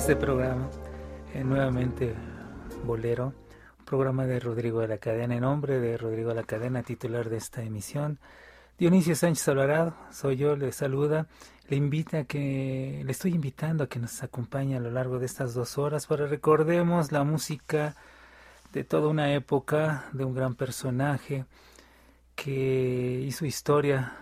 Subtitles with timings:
[0.00, 0.70] Este programa,
[1.34, 2.14] eh, nuevamente
[2.86, 3.34] Bolero,
[3.84, 7.36] programa de Rodrigo de la Cadena, en nombre de Rodrigo de la Cadena, titular de
[7.36, 8.18] esta emisión.
[8.78, 11.26] Dionisio Sánchez Alvarado, soy yo, le saluda,
[11.68, 15.26] le invita a que, le estoy invitando a que nos acompañe a lo largo de
[15.26, 17.94] estas dos horas para recordemos la música
[18.72, 21.44] de toda una época, de un gran personaje
[22.36, 24.14] que hizo historia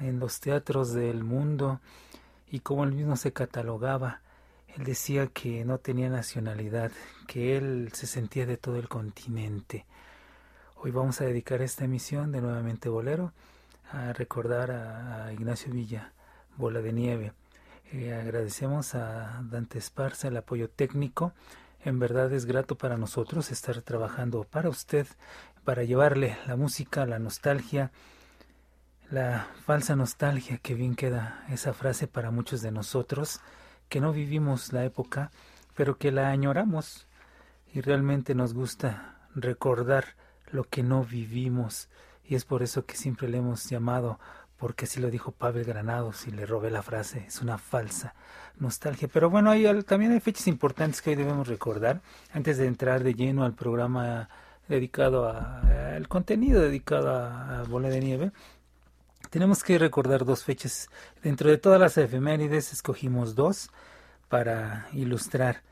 [0.00, 1.78] en los teatros del mundo
[2.50, 4.22] y como él mismo se catalogaba
[4.80, 6.90] él decía que no tenía nacionalidad,
[7.26, 9.84] que él se sentía de todo el continente.
[10.76, 13.34] Hoy vamos a dedicar esta emisión de Nuevamente Bolero
[13.92, 16.12] a recordar a, Ignacio Villa,
[16.56, 17.32] Bola de Nieve.
[17.92, 21.34] Eh, agradecemos a Dante Esparza el apoyo técnico.
[21.84, 25.06] En verdad es grato para nosotros estar trabajando para usted,
[25.62, 27.90] para llevarle la música, la nostalgia,
[29.10, 33.42] la falsa nostalgia, que bien queda esa frase para muchos de nosotros
[33.90, 35.30] que no vivimos la época,
[35.74, 37.06] pero que la añoramos
[37.74, 40.16] y realmente nos gusta recordar
[40.50, 41.90] lo que no vivimos
[42.24, 44.18] y es por eso que siempre le hemos llamado
[44.56, 48.14] porque así lo dijo Pavel Granados y le robé la frase, es una falsa
[48.58, 49.08] nostalgia.
[49.12, 52.02] Pero bueno, hay, también hay fechas importantes que hoy debemos recordar
[52.32, 54.28] antes de entrar de lleno al programa
[54.68, 58.32] dedicado al contenido dedicado a, a Bola de Nieve.
[59.30, 60.88] Tenemos que recordar dos fechas.
[61.22, 63.70] Dentro de todas las efemérides escogimos dos
[64.28, 65.62] para ilustrar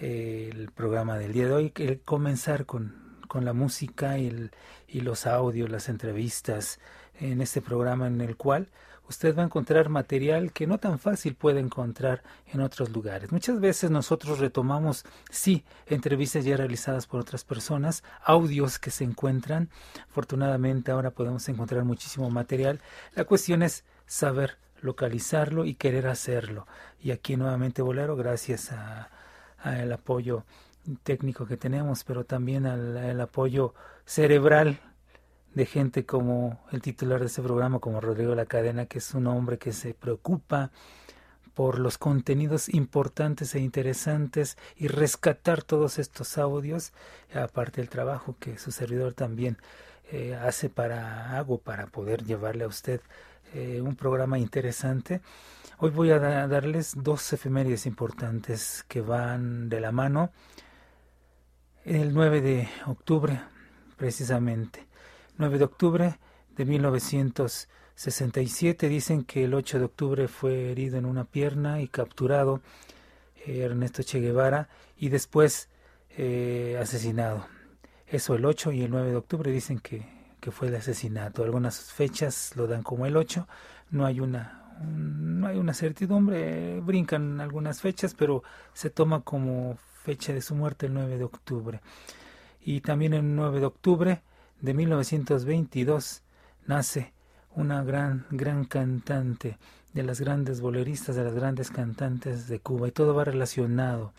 [0.00, 2.00] eh, el programa del día de hoy.
[2.06, 4.50] comenzar con, con la música y, el,
[4.88, 6.80] y los audios, las entrevistas
[7.20, 8.70] en este programa en el cual
[9.08, 13.32] usted va a encontrar material que no tan fácil puede encontrar en otros lugares.
[13.32, 19.68] Muchas veces nosotros retomamos, sí, entrevistas ya realizadas por otras personas, audios que se encuentran.
[20.08, 22.80] Afortunadamente ahora podemos encontrar muchísimo material.
[23.14, 26.66] La cuestión es saber localizarlo y querer hacerlo.
[27.00, 28.70] Y aquí nuevamente Bolero, gracias
[29.58, 30.44] al apoyo
[31.02, 33.74] técnico que tenemos, pero también al apoyo
[34.04, 34.80] cerebral
[35.54, 39.26] de gente como el titular de este programa, como Rodrigo La Cadena, que es un
[39.26, 40.70] hombre que se preocupa
[41.54, 46.92] por los contenidos importantes e interesantes y rescatar todos estos audios,
[47.34, 49.58] aparte del trabajo que su servidor también
[50.10, 53.00] eh, hace para hago para poder llevarle a usted
[53.54, 55.20] eh, un programa interesante.
[55.78, 60.30] Hoy voy a darles dos efemérides importantes que van de la mano.
[61.84, 63.40] El 9 de octubre,
[63.96, 64.86] precisamente.
[65.38, 66.18] 9 de octubre
[66.56, 68.88] de 1967.
[68.88, 72.60] Dicen que el 8 de octubre fue herido en una pierna y capturado
[73.44, 75.68] Ernesto Che Guevara, y después
[76.80, 77.46] asesinado.
[78.06, 80.06] Eso el 8 y el 9 de octubre dicen que,
[80.40, 81.42] que fue el asesinato.
[81.42, 83.48] Algunas fechas lo dan como el 8,
[83.90, 88.42] no hay una no hay una certidumbre, brincan algunas fechas, pero
[88.72, 91.80] se toma como fecha de su muerte el 9 de octubre.
[92.60, 94.22] Y también el 9 de octubre
[94.62, 96.22] de 1922
[96.66, 97.12] nace
[97.54, 99.58] una gran, gran cantante,
[99.92, 104.14] de las grandes boleristas, de las grandes cantantes de Cuba, y todo va relacionado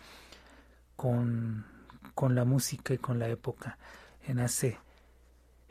[0.94, 1.64] con,
[2.14, 3.78] con la música y con la época.
[4.28, 4.78] Nace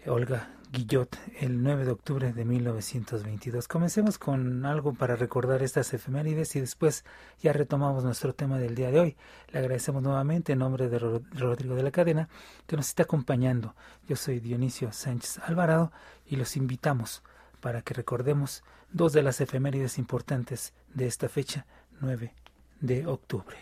[0.07, 3.67] Olga Guillot el 9 de octubre de 1922.
[3.67, 7.05] Comencemos con algo para recordar estas efemérides y después
[7.41, 9.17] ya retomamos nuestro tema del día de hoy.
[9.51, 12.27] Le agradecemos nuevamente en nombre de Rodrigo de la Cadena
[12.65, 13.75] que nos está acompañando.
[14.07, 15.91] Yo soy Dionisio Sánchez Alvarado
[16.25, 17.21] y los invitamos
[17.61, 21.65] para que recordemos dos de las efemérides importantes de esta fecha,
[22.01, 22.33] 9
[22.81, 23.57] de octubre.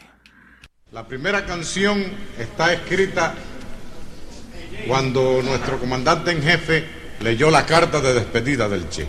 [0.92, 2.02] La primera canción
[2.38, 3.36] está escrita
[4.88, 6.86] cuando nuestro comandante en jefe
[7.22, 9.08] leyó la carta de despedida del Che.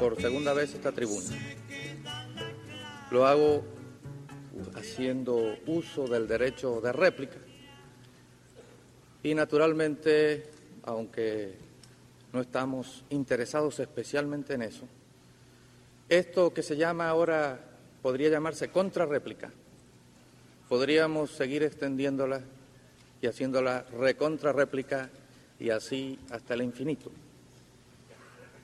[0.00, 1.28] Por segunda vez esta tribuna.
[3.10, 3.62] Lo hago
[4.76, 7.36] haciendo uso del derecho de réplica
[9.22, 10.44] y naturalmente,
[10.84, 11.54] aunque
[12.32, 14.86] no estamos interesados especialmente en eso,
[16.08, 17.60] esto que se llama ahora
[18.00, 19.52] podría llamarse contrarréplica.
[20.66, 22.40] Podríamos seguir extendiéndola
[23.20, 25.10] y haciéndola recontrarréplica
[25.60, 27.10] y así hasta el infinito.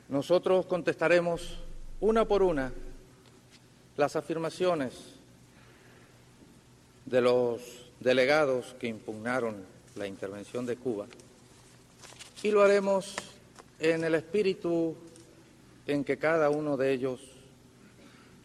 [0.09, 1.59] Nosotros contestaremos
[1.99, 2.71] una por una
[3.97, 4.93] las afirmaciones
[7.05, 7.61] de los
[7.99, 9.63] delegados que impugnaron
[9.95, 11.07] la intervención de Cuba
[12.43, 13.15] y lo haremos
[13.79, 14.95] en el espíritu
[15.87, 17.19] en que cada uno de ellos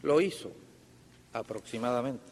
[0.03, 0.51] lo hizo
[1.33, 2.30] aproximadamente.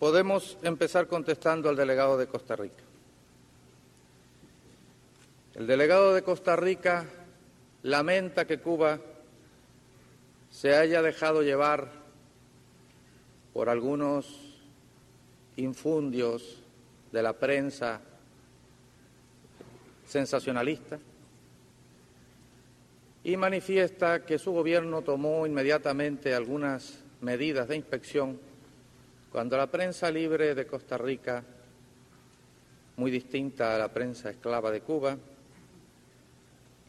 [0.00, 2.82] Podemos empezar contestando al delegado de Costa Rica.
[5.54, 7.04] El delegado de Costa Rica
[7.82, 8.98] lamenta que Cuba
[10.48, 11.92] se haya dejado llevar
[13.52, 14.56] por algunos
[15.56, 16.62] infundios
[17.12, 18.00] de la prensa
[20.06, 20.98] sensacionalista
[23.22, 28.49] y manifiesta que su gobierno tomó inmediatamente algunas medidas de inspección
[29.30, 31.42] cuando la prensa libre de Costa Rica,
[32.96, 35.16] muy distinta a la prensa esclava de Cuba,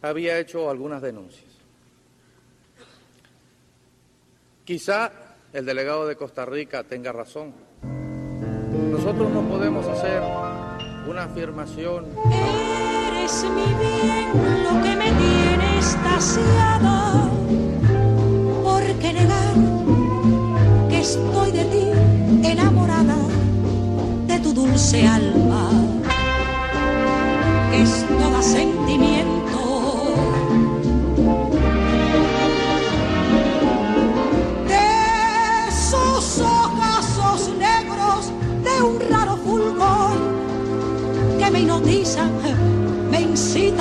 [0.01, 1.51] había hecho algunas denuncias.
[4.65, 5.11] Quizá
[5.53, 7.53] el delegado de Costa Rica tenga razón.
[8.91, 10.21] Nosotros no podemos hacer
[11.07, 12.05] una afirmación.
[12.25, 17.31] Eres mi bien, lo que me tiene estasiada.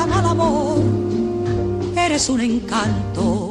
[0.02, 0.78] Al amor,
[1.96, 3.50] eres un encanto.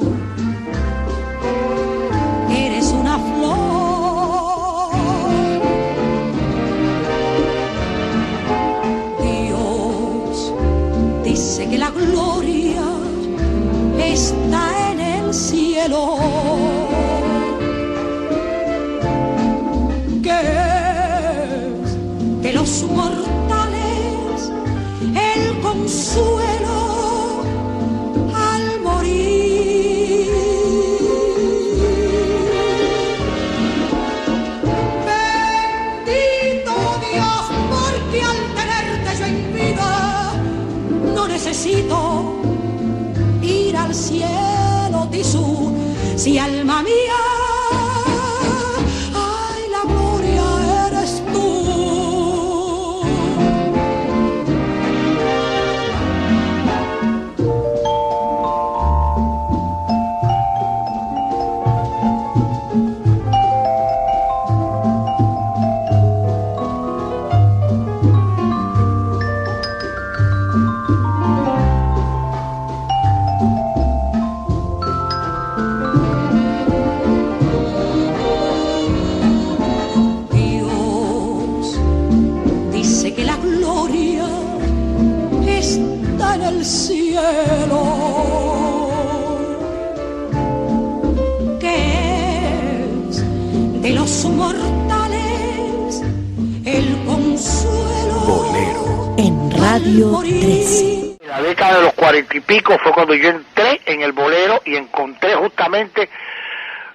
[2.50, 3.80] Eres una flor
[11.70, 12.82] que la gloria
[14.00, 16.19] está en el cielo.
[100.00, 101.18] Radio 13.
[101.28, 104.78] La década de los cuarenta y pico fue cuando yo entré en el bolero y
[104.78, 106.10] encontré justamente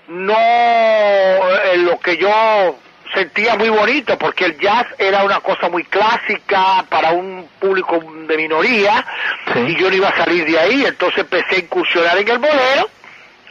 [0.09, 2.79] no eh, lo que yo
[3.13, 8.37] sentía muy bonito porque el jazz era una cosa muy clásica para un público de
[8.39, 9.05] minoría
[9.55, 12.89] y yo no iba a salir de ahí, entonces empecé a incursionar en el bolero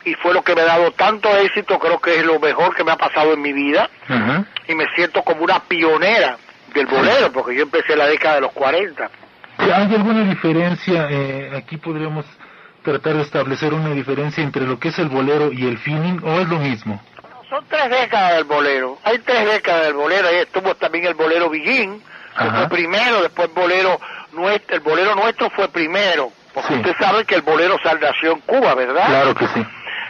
[0.03, 2.83] y fue lo que me ha dado tanto éxito, creo que es lo mejor que
[2.83, 3.87] me ha pasado en mi vida.
[4.67, 6.37] Y me siento como una pionera
[6.73, 9.11] del bolero porque yo empecé en la década de los 40.
[9.71, 11.07] ¿Hay alguna diferencia?
[11.09, 12.25] Eh, aquí podríamos
[12.83, 16.39] tratar de establecer una diferencia entre lo que es el bolero y el feeling o
[16.39, 17.01] es lo mismo
[17.53, 18.97] son tres décadas del bolero.
[19.03, 20.27] Hay tres décadas del bolero.
[20.27, 22.01] Ahí estuvo también el bolero Billín,
[22.37, 23.99] que fue primero, después el bolero
[24.31, 26.31] nuestro, el bolero nuestro fue primero.
[26.51, 29.05] Porque usted sabe que el bolero nació en Cuba, ¿verdad?
[29.05, 29.65] Claro que sí.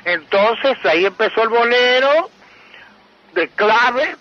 [0.06, 2.30] Entonces ahí empezó el bolero
[3.34, 4.16] de clave,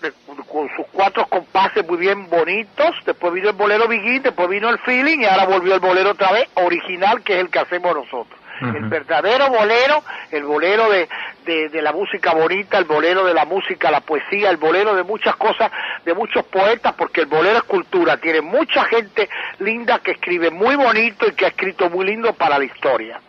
[0.51, 2.95] con sus cuatro compases muy bien bonitos.
[3.05, 6.31] Después vino el bolero Biguín, después vino el feeling y ahora volvió el bolero otra
[6.31, 8.39] vez original, que es el que hacemos nosotros.
[8.61, 11.09] El verdadero bolero, el bolero de,
[11.43, 15.35] de, la música bonita, el bolero de la música, la poesía, el bolero de muchas
[15.35, 15.69] cosas,
[16.05, 18.15] de muchos poetas, porque el bolero es cultura.
[18.17, 19.27] Tiene mucha gente
[19.59, 23.19] linda que escribe muy bonito y que ha escrito muy lindo para la historia.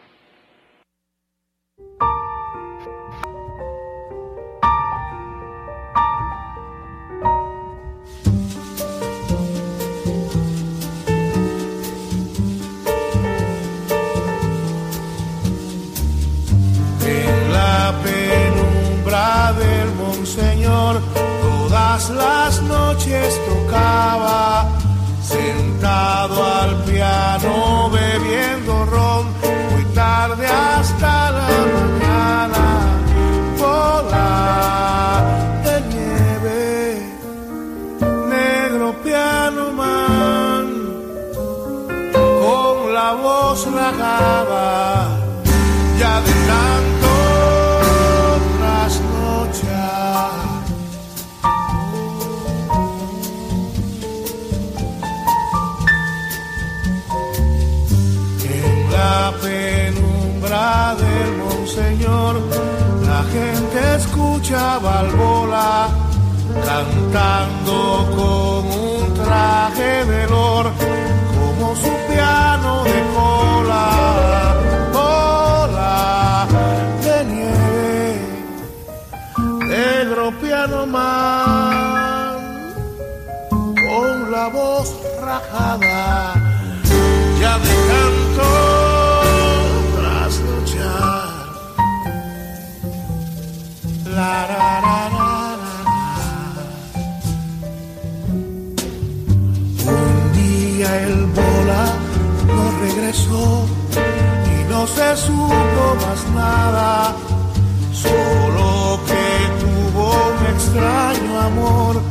[20.92, 24.68] Todas las noches tocaba,
[25.22, 29.26] sentado al piano bebiendo ron,
[29.72, 32.64] muy tarde hasta la mañana,
[33.58, 35.24] bola
[35.64, 37.02] de nieve,
[38.28, 40.66] negro piano man,
[42.12, 44.93] con la voz ragaba,
[61.76, 62.36] Monseñor,
[63.04, 65.88] la gente escucha Balbola
[66.64, 70.70] cantando con un traje de lor,
[71.34, 74.54] como su piano de cola,
[74.92, 76.46] cola
[77.02, 78.20] de nieve,
[79.66, 82.36] negro piano man,
[83.50, 86.34] con la voz rajada,
[87.40, 88.73] ya de canto.
[99.86, 101.84] Un día el bola
[102.46, 103.66] no regresó
[104.50, 107.14] y no se supo más nada,
[107.92, 109.26] solo que
[109.60, 112.02] tuvo un extraño amor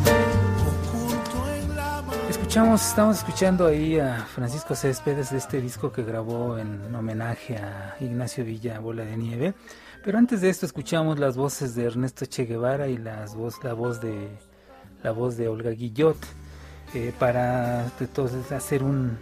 [2.53, 7.95] Escuchamos, estamos escuchando ahí a Francisco Céspedes de este disco que grabó en homenaje a
[7.99, 9.55] Ignacio Villa, Bola de Nieve.
[10.03, 13.73] Pero antes de esto escuchamos las voces de Ernesto Che Guevara y las voz, la
[13.73, 14.37] voz de
[15.01, 16.15] la voz de Olga Guillot
[16.93, 19.17] eh, para entonces hacer un,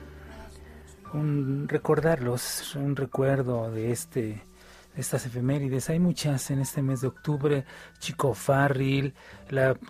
[1.14, 4.44] un recordarlos, un recuerdo de este
[4.96, 5.90] estas efemérides.
[5.90, 7.66] Hay muchas en este mes de octubre.
[8.00, 9.14] Chico Farril,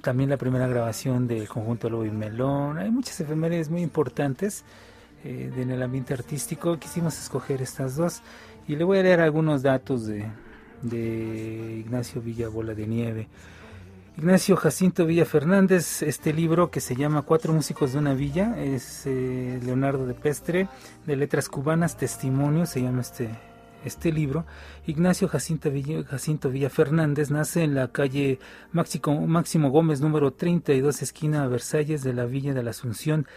[0.02, 2.78] también la primera grabación del conjunto Lobo y Melón.
[2.78, 4.64] Hay muchas efemérides muy importantes
[5.24, 6.78] eh, en el ambiente artístico.
[6.78, 8.22] Quisimos escoger estas dos
[8.68, 10.26] y le voy a leer algunos datos de,
[10.84, 13.28] Ignacio Villa Bola de Nieve.
[14.18, 19.04] Ignacio Jacinto Villa Fernández, este libro que se llama Cuatro músicos de una villa, es
[19.06, 20.68] eh, Leonardo de Pestre,
[21.08, 23.30] de Letras Cubanas, Testimonio, se llama este,
[23.86, 24.46] este libro.
[24.86, 28.40] Ignacio Jacinto Villa, Fernández nace en la calle
[28.72, 33.28] Máximo, Máximo Gómez, número 32, esquina Versalles de la Villa de la Asunción,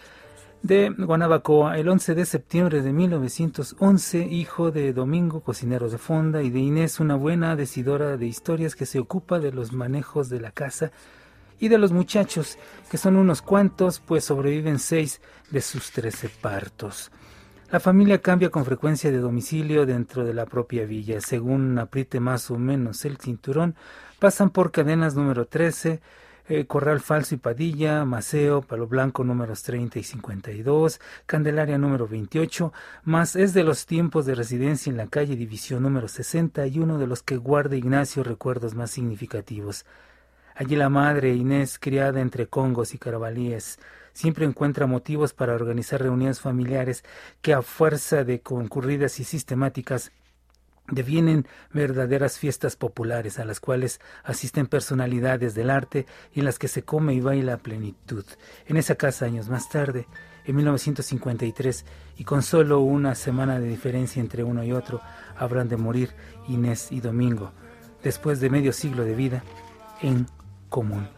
[0.61, 6.49] de Guanabacoa el 11 de septiembre de 1911, hijo de Domingo, cocinero de fonda, y
[6.49, 10.51] de Inés, una buena decidora de historias que se ocupa de los manejos de la
[10.51, 10.91] casa
[11.59, 12.57] y de los muchachos,
[12.89, 15.21] que son unos cuantos, pues sobreviven seis
[15.51, 17.11] de sus trece partos.
[17.71, 21.19] La familia cambia con frecuencia de domicilio dentro de la propia villa.
[21.19, 23.75] Según apriete más o menos el cinturón,
[24.19, 25.99] pasan por cadenas número 13,
[26.47, 32.71] eh, Corral Falso y Padilla, Maceo, Palo Blanco números 30 y 52, Candelaria número 28,
[33.03, 36.99] más es de los tiempos de residencia en la calle División número 60 y uno
[36.99, 39.87] de los que guarda Ignacio recuerdos más significativos.
[40.53, 43.79] Allí la madre Inés, criada entre congos y carabalíes,
[44.15, 47.03] siempre encuentra motivos para organizar reuniones familiares
[47.41, 50.13] que a fuerza de concurridas y sistemáticas
[50.87, 56.69] devienen verdaderas fiestas populares a las cuales asisten personalidades del arte y en las que
[56.69, 58.23] se come y baila a plenitud.
[58.67, 60.07] En esa casa, años más tarde,
[60.45, 61.85] en 1953,
[62.17, 65.01] y con solo una semana de diferencia entre uno y otro,
[65.35, 66.11] habrán de morir
[66.47, 67.51] Inés y Domingo,
[68.01, 69.43] después de medio siglo de vida
[70.01, 70.27] en
[70.69, 71.09] común.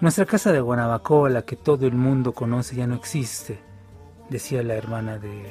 [0.00, 3.58] Nuestra casa de Guanabacoa, la que todo el mundo conoce, ya no existe,
[4.28, 5.50] decía la hermana de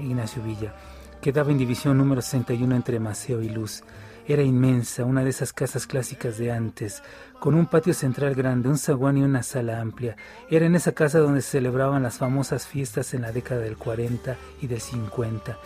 [0.00, 0.74] Ignacio Villa
[1.20, 3.82] quedaba en división número 61 entre Maceo y Luz.
[4.26, 7.02] Era inmensa, una de esas casas clásicas de antes,
[7.40, 10.16] con un patio central grande, un zaguán y una sala amplia.
[10.50, 14.36] Era en esa casa donde se celebraban las famosas fiestas en la década del 40
[14.60, 15.58] y del 50.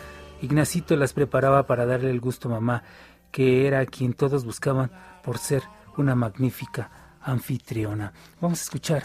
[0.43, 2.85] Ignacito las preparaba para darle el gusto a mamá,
[3.33, 4.93] que era quien todos buscaban
[5.25, 5.63] por ser
[5.97, 6.91] una magnífica
[7.25, 8.13] anfitriona.
[8.41, 9.03] Vamos a escuchar.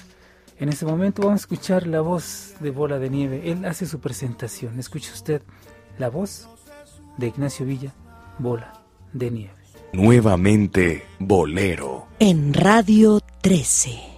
[0.59, 3.51] En este momento vamos a escuchar la voz de Bola de Nieve.
[3.51, 4.79] Él hace su presentación.
[4.79, 5.41] Escuche usted
[5.99, 6.47] la voz
[7.17, 7.93] de Ignacio Villa,
[8.39, 8.73] Bola
[9.13, 9.53] de Nieve.
[9.93, 12.07] Nuevamente Bolero.
[12.19, 14.17] En Radio 13.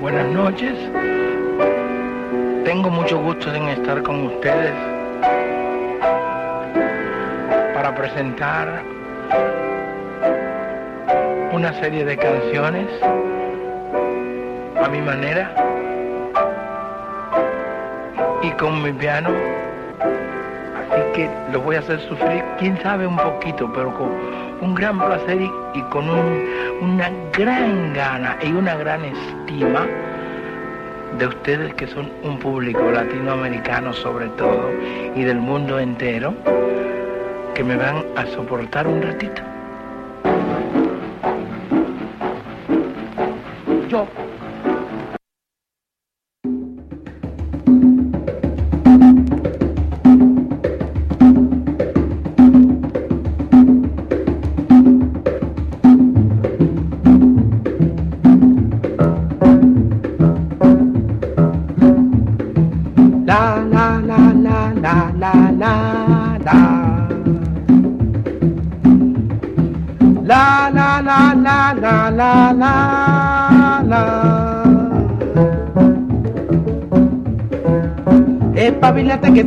[0.00, 0.74] Buenas noches.
[2.64, 5.01] Tengo mucho gusto en estar con ustedes
[7.82, 8.84] para presentar
[11.50, 12.86] una serie de canciones
[14.80, 15.52] a mi manera
[18.40, 19.30] y con mi piano.
[19.98, 24.10] Así que lo voy a hacer sufrir, quién sabe un poquito, pero con
[24.60, 25.40] un gran placer
[25.74, 29.88] y, con una gran gana y una gran estima
[31.18, 34.70] de ustedes que son un público latinoamericano sobre todo
[35.16, 36.32] y del mundo entero,
[37.54, 39.51] que me van a soportar un ratito.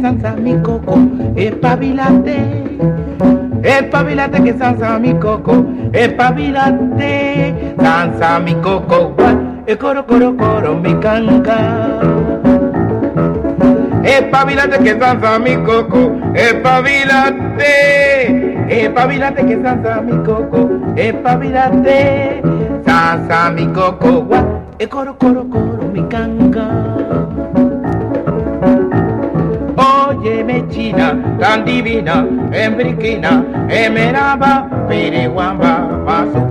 [0.06, 1.00] Sansa mi coco,
[1.36, 2.38] espabilate.
[3.64, 7.74] Espabilate que sansa mi coco, espabilate.
[7.82, 9.16] Sansa mi coco,
[9.66, 11.58] el coro, coro, coro, mi canca.
[14.04, 17.66] Espabilate que sansa mi coco, espabilate.
[18.70, 22.44] Espabilate que sansa mi coco, espabilate.
[22.86, 24.28] Sansa mi coco,
[24.78, 26.95] el coro, coro, coro, mi canca.
[30.26, 35.86] Óyeme china, tan divina, embriquina, emeraba, periguamba,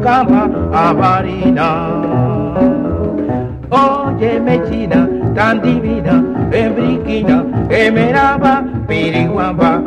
[0.01, 1.69] cama, avarina.
[3.71, 9.83] Óyeme china, tan divina, embriquina, emeraba, periguamba,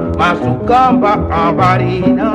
[0.67, 2.29] cama, avarina.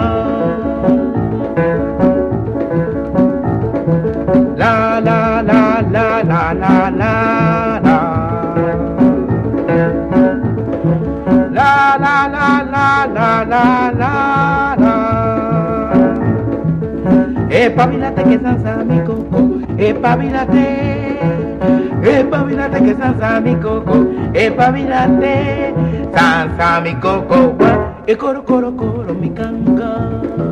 [4.56, 7.71] La la la la la la la
[13.06, 14.76] la la la la.
[14.76, 15.12] La la
[17.52, 21.18] Espabilate que salsa mi coco, espabilate,
[22.02, 25.74] espabilate que salsa mi coco, espabilate,
[26.14, 27.54] salsa mi coco,
[28.06, 30.51] e coro coro coro mi canga.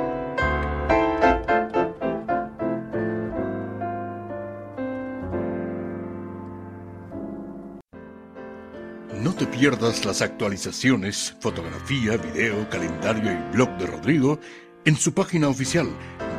[9.41, 14.39] Te pierdas las actualizaciones, fotografía, video, calendario y blog de Rodrigo
[14.85, 15.87] en su página oficial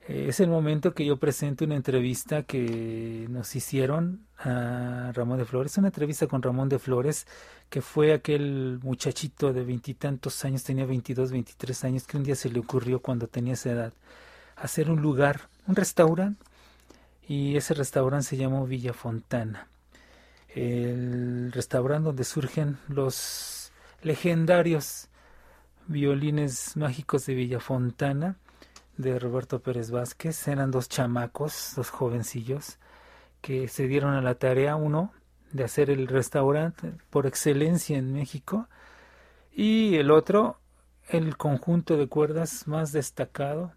[0.07, 5.45] eh, es el momento que yo presento una entrevista que nos hicieron a Ramón de
[5.45, 7.27] Flores, una entrevista con Ramón de Flores,
[7.69, 12.49] que fue aquel muchachito de veintitantos años, tenía 22, 23 años, que un día se
[12.49, 13.93] le ocurrió cuando tenía esa edad
[14.55, 16.43] hacer un lugar, un restaurante,
[17.27, 19.67] y ese restaurante se llamó Villa Fontana.
[20.49, 25.09] El restaurante donde surgen los legendarios
[25.87, 28.37] violines mágicos de Villa Fontana
[28.97, 30.47] de Roberto Pérez Vázquez.
[30.47, 32.77] Eran dos chamacos, dos jovencillos,
[33.41, 35.11] que se dieron a la tarea, uno,
[35.51, 38.67] de hacer el restaurante por excelencia en México,
[39.53, 40.59] y el otro,
[41.07, 43.73] el conjunto de cuerdas más destacado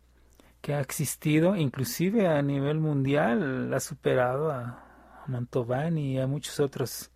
[0.61, 4.85] que ha existido, inclusive a nivel mundial, ha superado a,
[5.29, 7.11] Montován y a muchos otros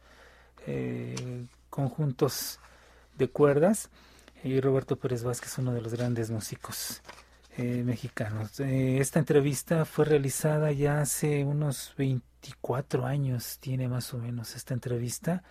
[0.67, 2.61] eh, conjuntos
[3.17, 3.91] de cuerdas.
[4.45, 7.01] Y Roberto Pérez Vázquez, uno de los grandes músicos
[7.57, 8.59] eh, mexicanos.
[8.61, 14.75] Eh, esta entrevista fue realizada ya hace unos 24 años, tiene más o menos esta
[14.75, 15.43] entrevista.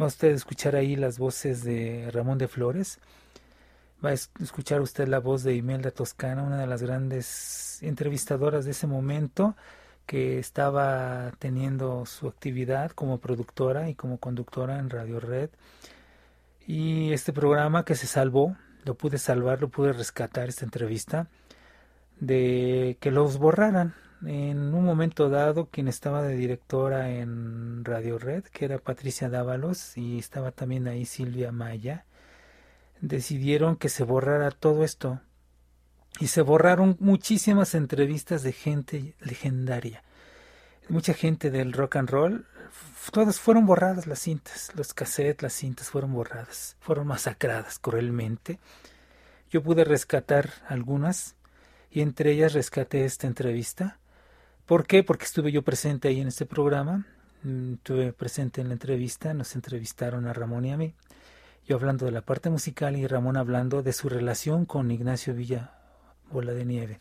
[0.00, 2.98] Va usted a escuchar ahí las voces de Ramón de Flores.
[4.04, 8.72] Va a escuchar usted la voz de Imelda Toscana, una de las grandes entrevistadoras de
[8.72, 9.56] ese momento
[10.04, 15.48] que estaba teniendo su actividad como productora y como conductora en Radio Red.
[16.66, 21.28] Y este programa que se salvó lo pude salvar, lo pude rescatar esta entrevista,
[22.20, 23.94] de que los borraran.
[24.26, 29.96] En un momento dado, quien estaba de directora en Radio Red, que era Patricia Dávalos,
[29.96, 32.04] y estaba también ahí Silvia Maya,
[33.08, 35.20] decidieron que se borrara todo esto.
[36.20, 40.02] Y se borraron muchísimas entrevistas de gente legendaria.
[40.88, 42.46] Mucha gente del rock and roll,
[43.10, 48.58] todas fueron borradas las cintas, los cassettes, las cintas fueron borradas, fueron masacradas cruelmente.
[49.50, 51.36] Yo pude rescatar algunas
[51.90, 53.98] y entre ellas rescaté esta entrevista.
[54.66, 55.02] ¿Por qué?
[55.02, 57.06] Porque estuve yo presente ahí en este programa,
[57.42, 60.94] mm, estuve presente en la entrevista, nos entrevistaron a Ramón y a mí,
[61.66, 65.72] yo hablando de la parte musical y Ramón hablando de su relación con Ignacio Villa
[66.30, 67.00] Bola de Nieve.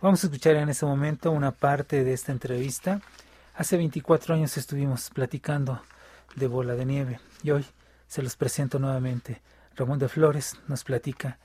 [0.00, 3.00] Vamos a escuchar en este momento una parte de esta entrevista
[3.60, 5.82] Hace 24 años estuvimos platicando
[6.34, 7.66] de bola de nieve y hoy
[8.06, 9.42] se los presento nuevamente.
[9.76, 11.38] Ramón de Flores nos platica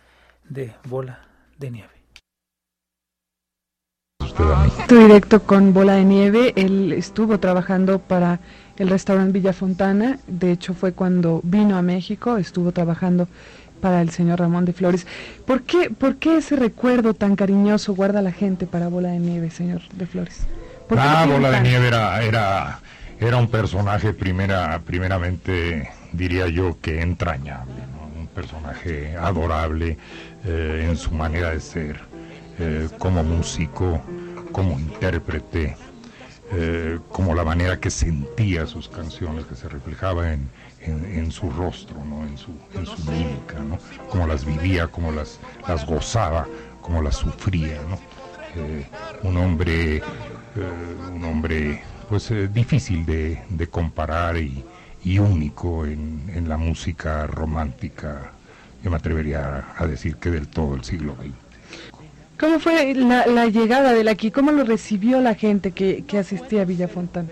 [0.47, 1.89] de bola de nieve.
[4.79, 6.53] Estoy directo con Bola de Nieve.
[6.55, 8.39] Él estuvo trabajando para
[8.77, 10.19] el restaurante Villa Fontana.
[10.27, 12.37] De hecho, fue cuando vino a México.
[12.37, 13.27] Estuvo trabajando
[13.81, 15.05] para el señor Ramón de Flores.
[15.45, 19.51] ¿Por qué, por qué ese recuerdo tan cariñoso guarda la gente para Bola de Nieve,
[19.51, 20.47] señor de Flores?
[20.97, 22.79] Ah, Bola de Nieve era, era,
[23.19, 27.73] era un personaje primera, primeramente, diría yo, que entrañable,
[28.17, 29.97] un personaje adorable
[30.45, 31.99] eh, en su manera de ser,
[32.59, 34.01] eh, como músico,
[34.51, 35.75] como intérprete,
[36.57, 41.97] eh, como la manera que sentía sus canciones, que se reflejaba en, en, su rostro,
[42.05, 42.25] ¿no?
[42.25, 43.77] en, su, en su mímica, ¿no?
[44.09, 46.47] como las vivía, como las, las gozaba,
[46.81, 47.81] como las sufría.
[47.89, 47.99] ¿no?
[48.55, 48.87] Eh,
[49.23, 50.01] un hombre, eh,
[51.13, 54.63] un hombre pues difícil de, de comparar y,
[55.03, 58.31] y único en, en, la música romántica,
[58.81, 61.44] yo me atrevería a decir que del todo el siglo XX.
[62.39, 64.31] ¿Cómo fue la, la llegada de aquí?
[64.31, 67.29] ¿Cómo lo recibió la gente que, que asistía a Villafontana?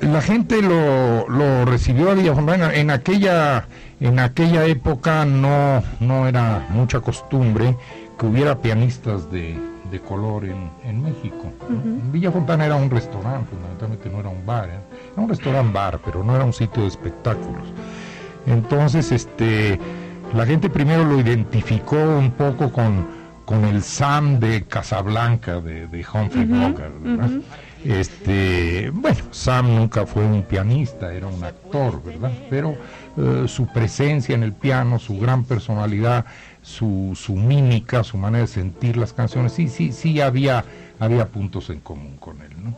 [0.00, 2.74] La gente lo, lo recibió a Villafontana.
[2.74, 3.68] En aquella,
[4.00, 7.76] en aquella época no, no era mucha costumbre
[8.18, 9.56] que hubiera pianistas de,
[9.92, 11.52] de color en, en México.
[12.10, 14.80] Villa Fontana era un restaurante, fundamentalmente no era un bar, ¿eh?
[15.12, 17.62] era un restaurante bar, pero no era un sitio de espectáculos.
[18.46, 19.78] Entonces, este,
[20.34, 23.06] la gente primero lo identificó un poco con,
[23.52, 26.94] con el Sam de Casablanca, de, de Humphrey Bogart,
[27.84, 32.32] Este, bueno, Sam nunca fue un pianista, era un actor, ¿verdad?
[32.48, 32.74] Pero
[33.18, 36.24] eh, su presencia en el piano, su gran personalidad,
[36.62, 40.64] su, su mímica, su manera de sentir las canciones, sí, sí, sí había,
[40.98, 42.74] había puntos en común con él, ¿no?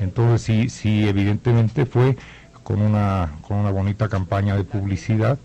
[0.00, 2.16] Entonces sí, sí, evidentemente fue
[2.62, 5.38] con una, con una bonita campaña de publicidad,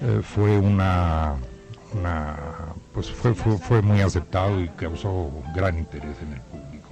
[0.00, 1.34] eh, fue una,
[1.92, 2.36] una
[2.94, 6.84] pues fue, fue, fue muy aceptado y causó gran interés en el público.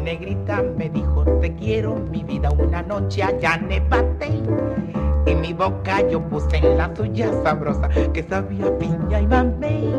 [0.00, 4.30] negrita me dijo te quiero mi vida una noche allá nevate
[5.26, 9.94] y mi boca yo puse en la suya sabrosa que sabía piña y mamey.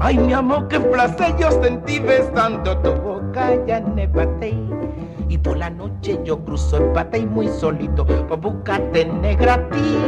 [0.00, 4.54] Ay mi amor qué placer yo sentí besando tu boca allá nevate
[5.38, 9.98] por la noche yo cruzo el pate y muy solito por buscarte negra a ti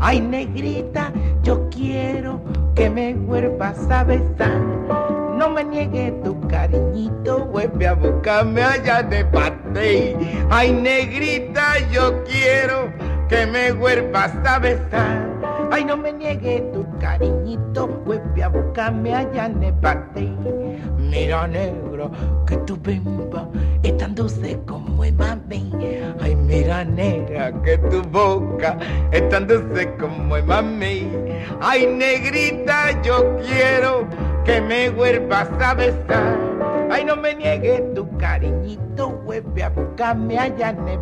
[0.00, 2.40] ay negrita yo quiero
[2.74, 4.60] que me vuelvas a besar
[5.34, 10.16] no me niegue tu cariñito, vuelve a buscarme allá de Patey.
[10.48, 12.92] Ay, negrita, yo quiero
[13.28, 15.33] que me vuelvas a besar.
[15.70, 20.36] Ay, no me niegue tu cariñito, vuelve a buscarme allá de Patey.
[20.98, 22.10] Mira, negro,
[22.46, 23.48] que tu bimba
[23.82, 25.72] es tan dulce como el mami.
[26.20, 28.78] Ay, mira, negra, que tu boca
[29.12, 31.10] es tan dulce como el mami.
[31.60, 34.06] Ay, negrita, yo quiero
[34.44, 36.38] que me vuelvas a besar.
[36.90, 40.98] Ay, no me niegue tu cariñito, vuelve a buscarme allá en el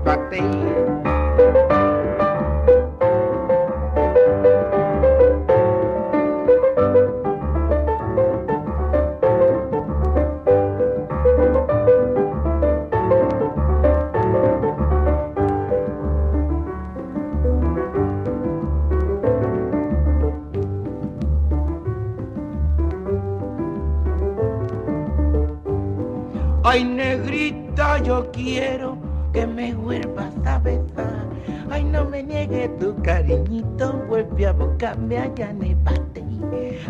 [34.93, 35.77] allá en el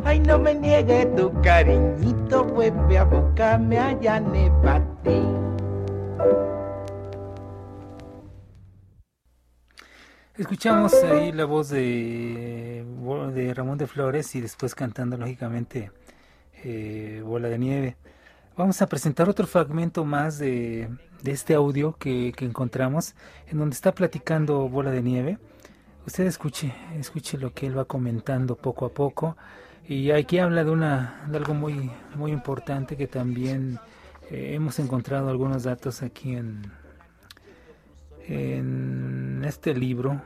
[0.04, 4.22] Ay, no me niegue tu cariñito, vuelve a buscarme allá
[10.36, 12.84] Escuchamos ahí la voz de,
[13.34, 15.92] de Ramón de Flores y después cantando lógicamente
[16.64, 17.96] eh, Bola de Nieve.
[18.56, 20.88] Vamos a presentar otro fragmento más de,
[21.24, 23.14] este audio que, encontramos,
[23.46, 25.38] en donde está platicando Bola de Nieve.
[26.06, 29.36] Usted escuche, escuche lo que él va comentando poco a poco.
[29.86, 33.78] Y aquí habla de, una, de algo muy, muy importante que también
[34.30, 36.62] eh, hemos encontrado algunos datos aquí en,
[38.26, 40.20] en este libro.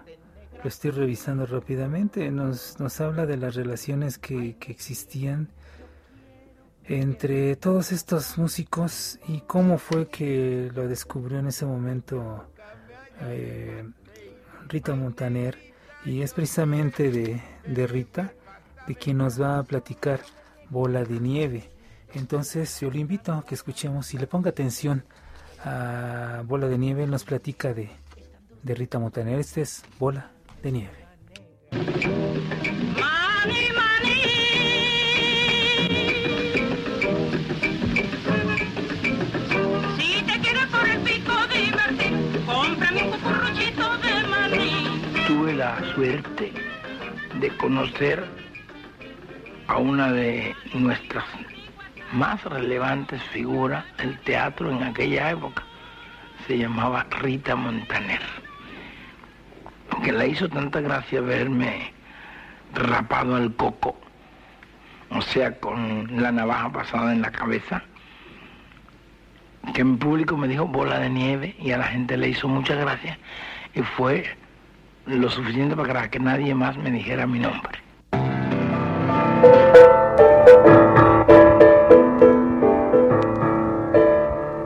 [0.63, 2.31] Lo estoy revisando rápidamente.
[2.31, 5.51] Nos, nos habla de las relaciones que, que existían
[6.85, 12.49] entre todos estos músicos y cómo fue que lo descubrió en ese momento
[13.23, 13.85] eh,
[14.69, 15.59] Rita Montaner
[16.05, 18.33] y es precisamente de, de, Rita
[18.87, 20.21] de quien nos va a platicar
[20.71, 21.71] Bola de Nieve.
[22.15, 25.05] Entonces yo le invito a que escuchemos y le ponga atención
[25.65, 27.91] a Bola de Nieve, nos platica de,
[28.63, 29.39] de Rita Montaner.
[29.39, 30.31] Este es Bola
[30.63, 32.26] de Nieve.
[45.67, 46.53] La suerte
[47.41, 48.25] de conocer
[49.67, 51.25] a una de nuestras
[52.13, 55.65] más relevantes figuras del teatro en aquella época.
[56.47, 58.21] Se llamaba Rita Montaner.
[60.05, 61.93] Que la hizo tanta gracia verme
[62.73, 63.99] rapado al coco,
[65.11, 67.83] o sea, con la navaja pasada en la cabeza,
[69.75, 72.79] que en público me dijo bola de nieve y a la gente le hizo muchas
[72.79, 73.19] gracias
[73.75, 74.37] y fue
[75.07, 77.79] lo suficiente para que nadie más me dijera mi nombre.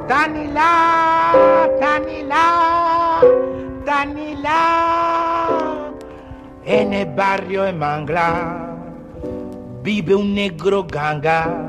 [0.09, 3.20] Danila, Danila,
[3.85, 4.61] Danila.
[6.64, 8.76] En el barrio de Mangla
[9.83, 11.66] vive un negro ganga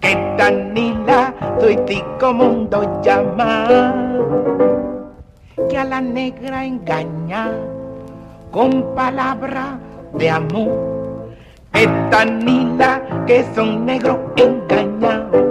[0.00, 4.02] que Danila, tuitico mundo llama,
[5.68, 7.50] que a la negra engaña
[8.50, 9.78] con palabra
[10.14, 10.92] de amor.
[11.72, 15.46] Que Danila, que son negros engañados.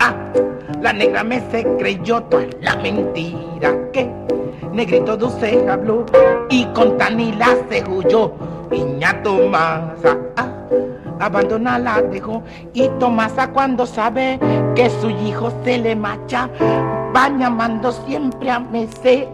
[0.00, 0.14] Ah,
[0.80, 4.10] la negra me se creyó toda la mentira que
[4.72, 6.06] negrito dulce habló
[6.48, 8.32] y con Tanila se huyó.
[8.70, 10.48] Y ña Tomasa, ah,
[11.20, 14.38] abandona la dejó y Tomasa cuando sabe
[14.74, 16.48] que su hijo se le macha
[17.14, 19.28] va llamando siempre a Mesé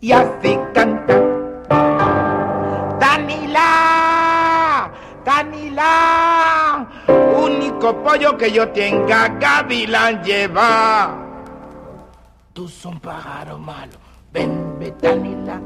[0.00, 1.14] y así canta.
[3.00, 4.90] Danila,
[5.24, 6.86] Danila,
[7.36, 11.16] único pollo que yo tenga, Gavilán lleva.
[12.52, 13.98] Tú son pájaro malo,
[14.32, 15.60] ven, Betanila,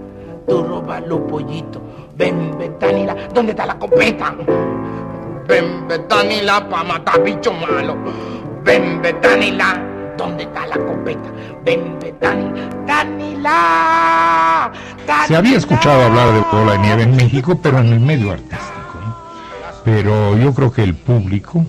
[0.46, 1.80] tú robas los pollitos,
[2.16, 4.34] ven, Betanila, ¿dónde está la copeta?
[5.48, 7.96] Ven, Betanila, pa' matar bicho malo,
[8.62, 11.30] ven, Betanila, ¿dónde está la copeta?
[11.64, 14.72] Ven, Betanila, Danila,
[15.26, 18.62] Se había escuchado hablar de bola de nieve en México, pero en el medio artístico.
[19.84, 21.64] Pero yo creo que el público,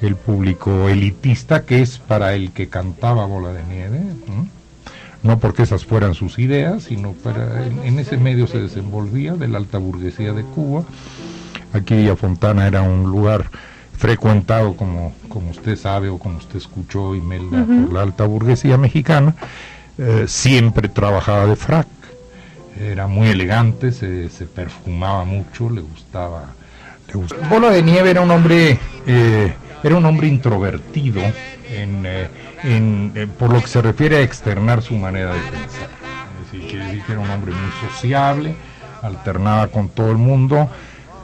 [0.00, 4.48] el público elitista, que es para el que cantaba bola de nieve, ¿no?
[5.22, 9.48] no porque esas fueran sus ideas, sino para en, en ese medio se desenvolvía de
[9.48, 10.84] la alta burguesía de Cuba.
[11.72, 13.50] Aquí Villa Fontana era un lugar
[13.98, 17.86] frecuentado, como, como usted sabe o como usted escuchó, Imelda, Ujú.
[17.86, 19.34] por la alta burguesía mexicana.
[19.98, 21.88] Eh, siempre trabajaba de frac,
[22.80, 26.54] era muy elegante, se, se perfumaba mucho, le gustaba,
[27.08, 27.48] le gustaba.
[27.48, 32.28] Bola de Nieve era un hombre, eh, era un hombre introvertido en, eh,
[32.62, 35.88] en, eh, por lo que se refiere a externar su manera de pensar.
[36.40, 38.54] Es decir, quiere decir que era un hombre muy sociable,
[39.02, 40.68] alternaba con todo el mundo,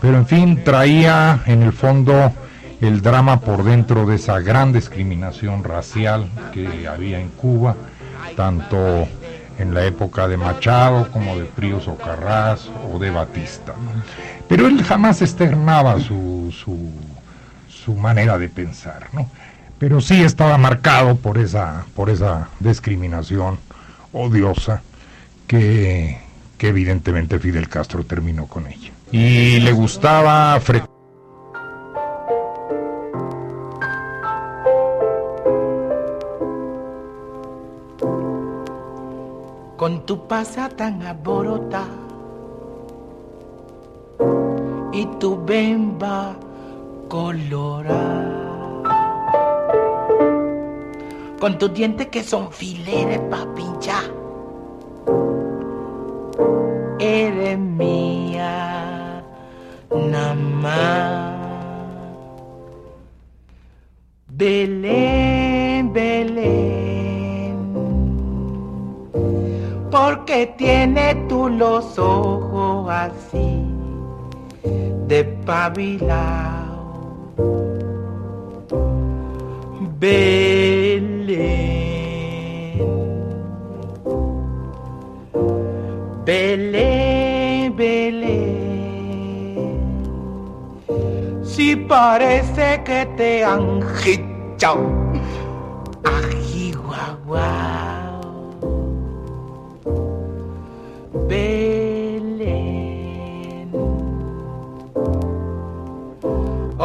[0.01, 2.33] pero en fin, traía en el fondo
[2.81, 7.77] el drama por dentro de esa gran discriminación racial que había en Cuba,
[8.37, 9.07] tanto
[9.59, 13.75] en la época de Machado como de Príos Ocarrás o de Batista.
[14.49, 16.91] Pero él jamás externaba su, su,
[17.69, 19.31] su manera de pensar, ¿no?
[19.79, 23.59] Pero sí estaba marcado por esa, por esa discriminación
[24.13, 24.83] odiosa
[25.47, 26.19] que,
[26.59, 28.91] que evidentemente Fidel Castro terminó con ella.
[29.13, 30.89] Y le gustaba fre-
[40.45, 41.89] pasa tan aborota
[44.93, 46.37] y tu bemba
[47.09, 48.83] colorada.
[51.41, 54.14] Con tus dientes que son fileres pa' pinchar.
[71.97, 73.65] Los ojos así
[75.07, 76.75] de pabilao.
[79.99, 81.35] Belén,
[86.25, 88.45] Belén, Belén,
[91.43, 95.04] si parece que te han hichao,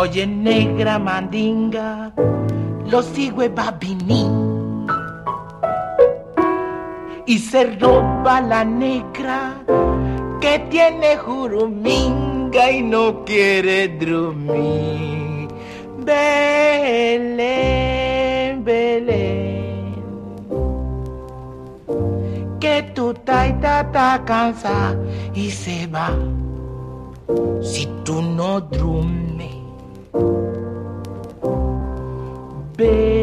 [0.09, 2.11] Oye, negra mandinga,
[2.89, 3.05] los
[3.57, 4.31] a venir.
[7.27, 9.53] Y se roba la negra
[10.41, 15.47] que tiene juruminga y no quiere dormir.
[15.99, 17.43] Belén,
[18.63, 19.59] Belén
[22.59, 24.95] que tu taita está cansa
[25.35, 26.09] y se va.
[27.61, 29.48] Si tú no duermes,
[32.79, 33.18] Belén,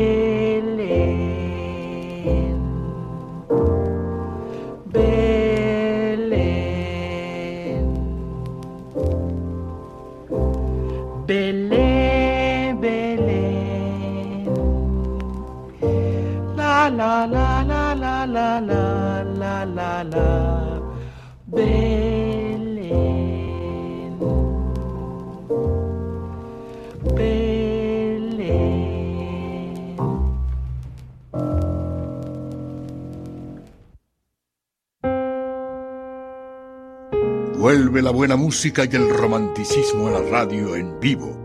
[37.87, 41.39] Vuelve la buena música y el romanticismo a la radio en vivo.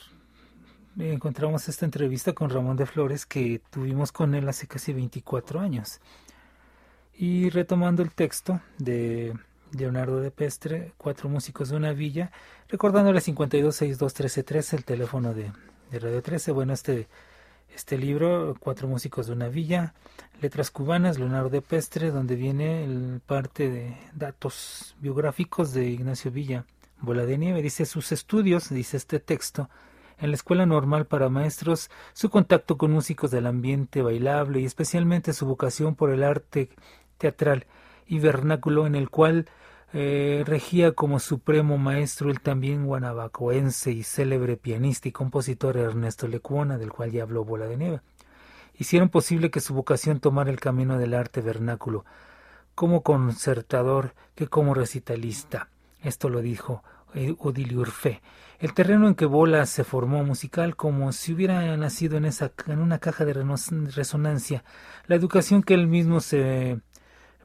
[0.99, 6.01] encontramos esta entrevista con Ramón de Flores que tuvimos con él hace casi 24 años.
[7.15, 9.35] Y retomando el texto de
[9.73, 12.31] Leonardo de Pestre, Cuatro Músicos de una Villa,
[12.69, 15.53] recordándole 52621313, el teléfono de,
[15.93, 16.53] Radio 13.
[16.53, 17.09] Bueno, este,
[17.75, 19.95] este libro, Cuatro Músicos de una Villa,
[20.41, 26.65] Letras Cubanas, Leonardo de Pestre, donde viene el parte de datos biográficos de Ignacio Villa,
[27.01, 27.63] Bola de Nieve.
[27.63, 29.69] Dice sus estudios, dice este texto,
[30.23, 35.33] en la Escuela Normal para Maestros, su contacto con músicos del ambiente bailable y especialmente
[35.33, 36.71] su vocación por el arte
[37.19, 37.67] teatral
[38.07, 39.47] y vernáculo en el cual
[39.93, 46.79] eh, regía como supremo maestro el también guanabacoense y célebre pianista y compositor Ernesto Lecuona,
[46.79, 48.01] del cual ya habló Bola de Nieve.
[48.79, 52.05] Hicieron posible que su vocación tomara el camino del arte vernáculo,
[52.77, 55.69] como concertador que como recitalista.
[56.01, 56.85] Esto lo dijo
[57.39, 58.23] Odilio Urfe.
[58.63, 62.79] El terreno en que Bola se formó musical como si hubiera nacido en, esa, en
[62.79, 64.63] una caja de resonancia.
[65.09, 66.79] La educación que él mismo se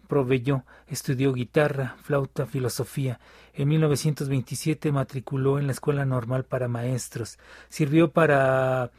[0.08, 3.20] proveyó, estudió guitarra, flauta, filosofía.
[3.56, 7.40] En 1927 matriculó en la Escuela Normal para Maestros.
[7.68, 8.92] Sirvió para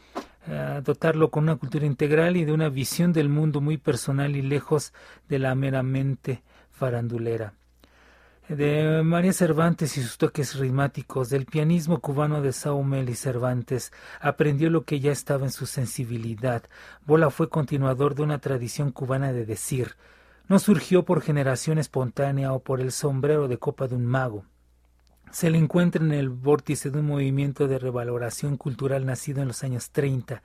[0.49, 4.43] uh, dotarlo con una cultura integral y de una visión del mundo muy personal y
[4.43, 4.93] lejos
[5.29, 6.43] de la meramente
[6.73, 7.55] farandulera.
[8.49, 13.93] De María Cervantes y sus toques ritmáticos, del pianismo cubano de Saumel y Cervantes,
[14.23, 16.63] aprendió lo que ya estaba en su sensibilidad.
[17.05, 19.97] Bola fue continuador de una tradición cubana de decir,
[20.49, 24.47] no surgió por generación espontánea o por el sombrero de copa de un mago.
[25.31, 29.63] Se le encuentra en el vórtice de un movimiento de revaloración cultural nacido en los
[29.63, 30.43] años 30,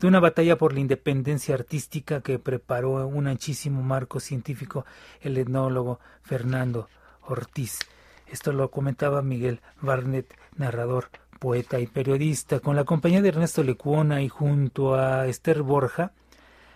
[0.00, 4.84] de una batalla por la independencia artística que preparó un anchísimo marco científico
[5.20, 6.88] el etnólogo Fernando
[7.22, 7.78] Ortiz.
[8.26, 14.22] Esto lo comentaba Miguel Barnett, narrador, poeta y periodista, con la compañía de Ernesto Lecuona
[14.22, 16.12] y junto a Esther Borja,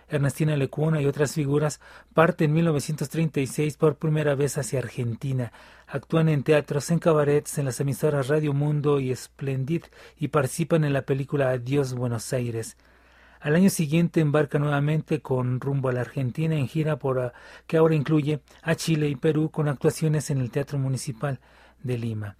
[0.07, 1.79] Ernestina Lecuona y otras figuras,
[2.13, 5.51] parte en 1936 por primera vez hacia Argentina.
[5.87, 9.83] Actúan en teatros, en cabarets, en las emisoras Radio Mundo y Splendid
[10.17, 12.77] y participan en la película Adiós Buenos Aires.
[13.41, 17.33] Al año siguiente embarca nuevamente con rumbo a la Argentina en gira por
[17.65, 21.39] que ahora incluye a Chile y Perú con actuaciones en el Teatro Municipal
[21.81, 22.37] de Lima.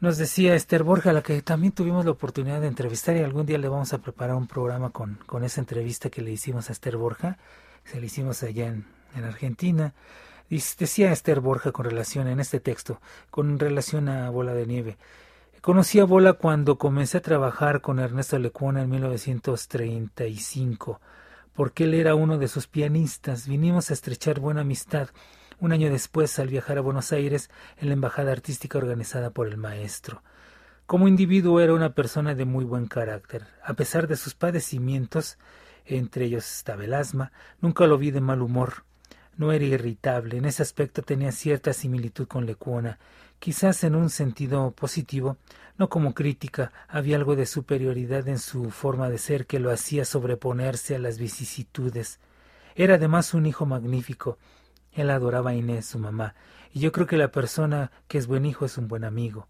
[0.00, 3.46] Nos decía Esther Borja, a la que también tuvimos la oportunidad de entrevistar y algún
[3.46, 6.72] día le vamos a preparar un programa con, con esa entrevista que le hicimos a
[6.72, 7.38] Esther Borja,
[7.84, 8.84] se le hicimos allá en,
[9.16, 9.94] en Argentina.
[10.50, 13.00] Y decía Esther Borja con relación en este texto,
[13.30, 14.98] con relación a Bola de Nieve,
[15.64, 21.00] Conocí a Bola cuando comencé a trabajar con Ernesto Lecuona en 1935,
[21.54, 23.48] porque él era uno de sus pianistas.
[23.48, 25.08] Vinimos a estrechar buena amistad
[25.60, 27.48] un año después al viajar a Buenos Aires
[27.78, 30.22] en la embajada artística organizada por el maestro.
[30.84, 33.46] Como individuo era una persona de muy buen carácter.
[33.64, 35.38] A pesar de sus padecimientos,
[35.86, 38.84] entre ellos estaba el asma, nunca lo vi de mal humor.
[39.38, 42.98] No era irritable, en ese aspecto tenía cierta similitud con Lecuona,
[43.44, 45.36] quizás en un sentido positivo,
[45.76, 50.06] no como crítica, había algo de superioridad en su forma de ser que lo hacía
[50.06, 52.20] sobreponerse a las vicisitudes.
[52.74, 54.38] Era además un hijo magnífico.
[54.92, 56.34] Él adoraba a Inés, su mamá,
[56.72, 59.46] y yo creo que la persona que es buen hijo es un buen amigo.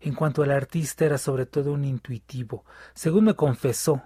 [0.00, 2.64] En cuanto al artista era sobre todo un intuitivo.
[2.94, 4.02] Según me confesó,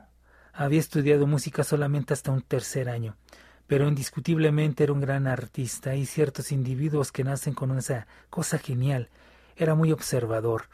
[0.53, 3.16] había estudiado música solamente hasta un tercer año,
[3.66, 5.93] pero indiscutiblemente era un gran artista.
[5.93, 9.09] Hay ciertos individuos que nacen con esa cosa genial.
[9.57, 10.64] Era muy observador,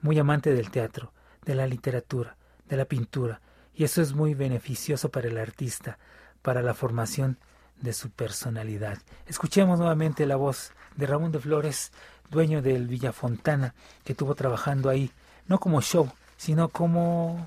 [0.00, 1.12] muy amante del teatro,
[1.44, 2.36] de la literatura,
[2.68, 3.40] de la pintura,
[3.74, 5.98] y eso es muy beneficioso para el artista,
[6.42, 7.38] para la formación
[7.80, 8.98] de su personalidad.
[9.26, 11.92] Escuchemos nuevamente la voz de Ramón de Flores
[12.30, 13.74] dueño del Villa Fontana,
[14.04, 15.10] que estuvo trabajando ahí,
[15.46, 17.44] no como show, sino como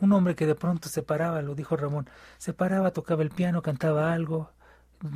[0.00, 2.08] un hombre que de pronto se paraba, lo dijo Ramón,
[2.38, 4.50] se paraba, tocaba el piano, cantaba algo,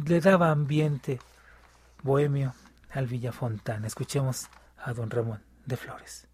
[0.06, 1.20] le daba ambiente
[2.02, 2.54] bohemio
[2.90, 3.86] al Villa Fontana.
[3.86, 4.48] Escuchemos
[4.84, 6.28] a don Ramón de Flores.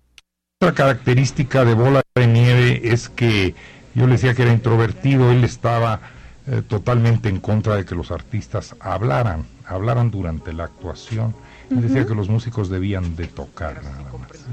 [0.61, 3.55] Otra característica de Bola de Nieve es que
[3.95, 6.01] yo le decía que era introvertido, él estaba
[6.47, 11.35] eh, totalmente en contra de que los artistas hablaran, hablaran durante la actuación
[11.71, 14.47] decía que los músicos debían de tocar nada más.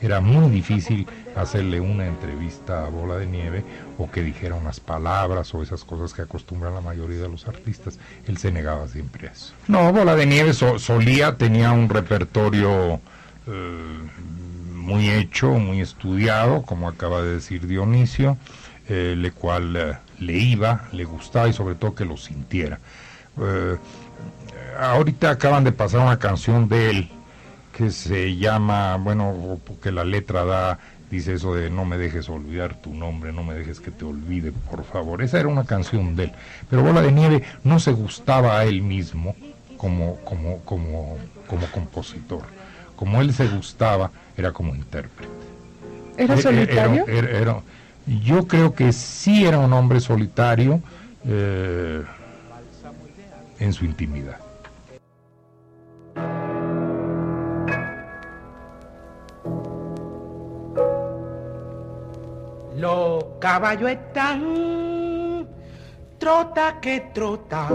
[0.00, 3.64] Era muy difícil hacerle una entrevista a Bola de Nieve
[3.98, 7.98] o que dijera unas palabras o esas cosas que acostumbran la mayoría de los artistas.
[8.26, 9.52] Él se negaba siempre a eso.
[9.68, 13.00] No, Bola de Nieve solía, tenía un repertorio eh,
[13.46, 18.36] muy hecho, muy estudiado, como acaba de decir Dionisio,
[18.88, 22.78] eh, le cual eh, le iba, le gustaba y sobre todo que lo sintiera
[24.78, 27.08] ahorita acaban de pasar una canción de él
[27.76, 30.78] que se llama, bueno, porque la letra da,
[31.10, 34.52] dice eso de no me dejes olvidar tu nombre, no me dejes que te olvide,
[34.52, 35.22] por favor.
[35.22, 36.32] Esa era una canción de él.
[36.68, 39.34] Pero Bola de Nieve no se gustaba a él mismo
[39.78, 41.16] como, como, como,
[41.46, 42.42] como compositor.
[43.02, 45.32] Como él se gustaba, era como intérprete.
[46.16, 47.04] ¿Era solitario?
[48.06, 50.80] yo creo que sí era un hombre solitario
[51.26, 52.04] eh,
[53.58, 54.36] en su intimidad.
[62.76, 65.48] Los caballos están
[66.20, 67.68] trota que trota.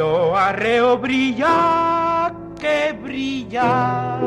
[0.00, 4.18] Los arreos brilla que brilla.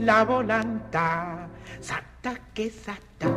[0.00, 1.46] La volanta
[1.78, 3.28] salta que salta.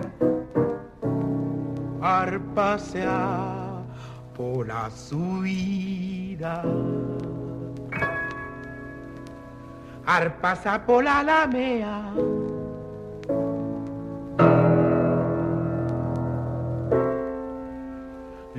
[2.02, 3.84] Arpasea
[4.36, 6.64] por la subida
[10.04, 12.12] arpasa por la alamea.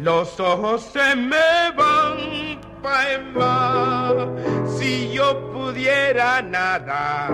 [0.05, 7.31] Los ojos se me van pa' en si yo pudiera nada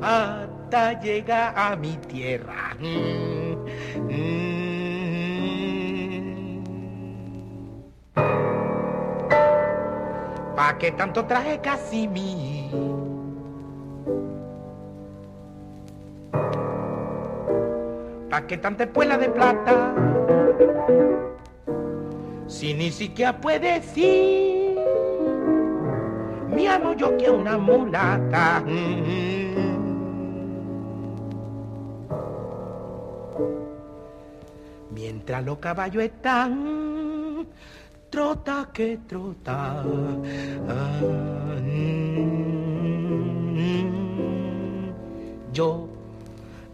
[0.00, 2.74] hasta llegar a mi tierra.
[10.56, 12.70] ¿Pa' qué tanto traje casi mí?
[18.30, 19.92] ¿Pa' qué tanta espuela de plata?
[22.56, 24.78] Si ni siquiera puede decir,
[26.48, 28.64] mi amo yo que una mulata.
[34.90, 37.46] Mientras los caballos están
[38.08, 39.84] trota que trota.
[45.52, 45.88] Yo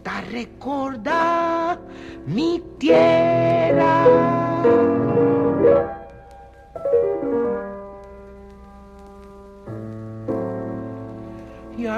[0.01, 1.77] te recuerda
[2.25, 4.05] mi tierra.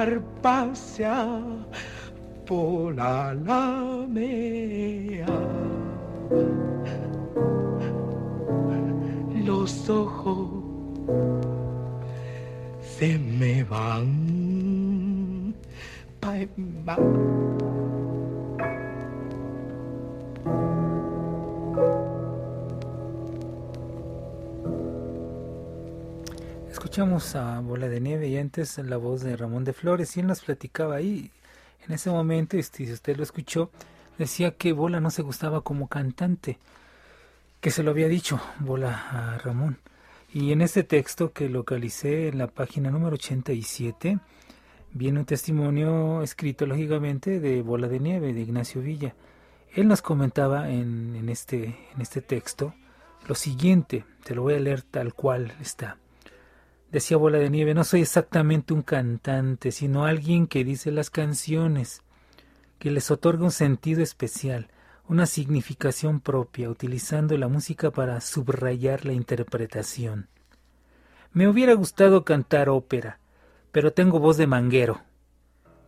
[0.05, 1.41] Y arpasea
[2.45, 4.45] por la alamea
[9.45, 10.49] los ojos
[12.81, 15.55] se me van.
[16.21, 16.49] Bye,
[26.85, 30.27] escuchamos a Bola de Nieve y antes la voz de Ramón de Flores y él
[30.27, 31.31] nos platicaba ahí.
[31.83, 33.71] En ese momento, este, si usted lo escuchó,
[34.19, 36.59] decía que Bola no se gustaba como cantante,
[37.59, 39.79] que se lo había dicho Bola a Ramón.
[40.31, 44.19] Y en este texto que localicé en la página número 87,
[44.91, 49.15] viene un testimonio escrito lógicamente de Bola de Nieve, de Ignacio Villa.
[49.73, 52.75] Él nos comentaba en, en, este, en este texto
[53.27, 55.97] lo siguiente, te lo voy a leer tal cual está.
[56.95, 62.03] Decía Bola de Nieve, no soy exactamente un cantante, sino alguien que dice las canciones,
[62.79, 64.69] que les otorga un sentido especial,
[65.05, 70.29] una significación propia, utilizando la música para subrayar la interpretación.
[71.33, 73.19] Me hubiera gustado cantar ópera,
[73.73, 75.01] pero tengo voz de manguero.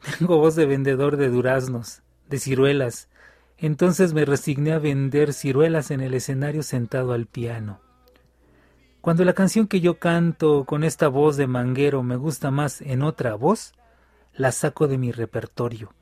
[0.20, 3.08] Tengo voz de vendedor de duraznos, de ciruelas.
[3.58, 7.87] Entonces me resigné a vender ciruelas en el escenario sentado al piano.
[9.08, 13.03] Cuando la canción que yo canto con esta voz de manguero me gusta más en
[13.03, 13.72] otra voz,
[14.34, 15.93] la saco de mi repertorio.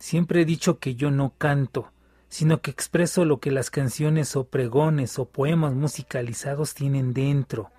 [0.00, 1.92] Siempre he dicho que yo no canto,
[2.28, 7.70] sino que expreso lo que las canciones o pregones o poemas musicalizados tienen dentro.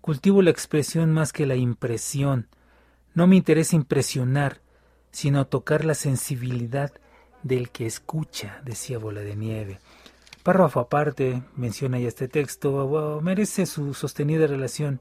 [0.00, 2.48] Cultivo la expresión más que la impresión.
[3.14, 4.60] No me interesa impresionar,
[5.12, 6.92] sino tocar la sensibilidad
[7.44, 9.78] del que escucha, decía Bola de Nieve.
[10.44, 15.00] Párrafo aparte, menciona ya este texto, merece su sostenida relación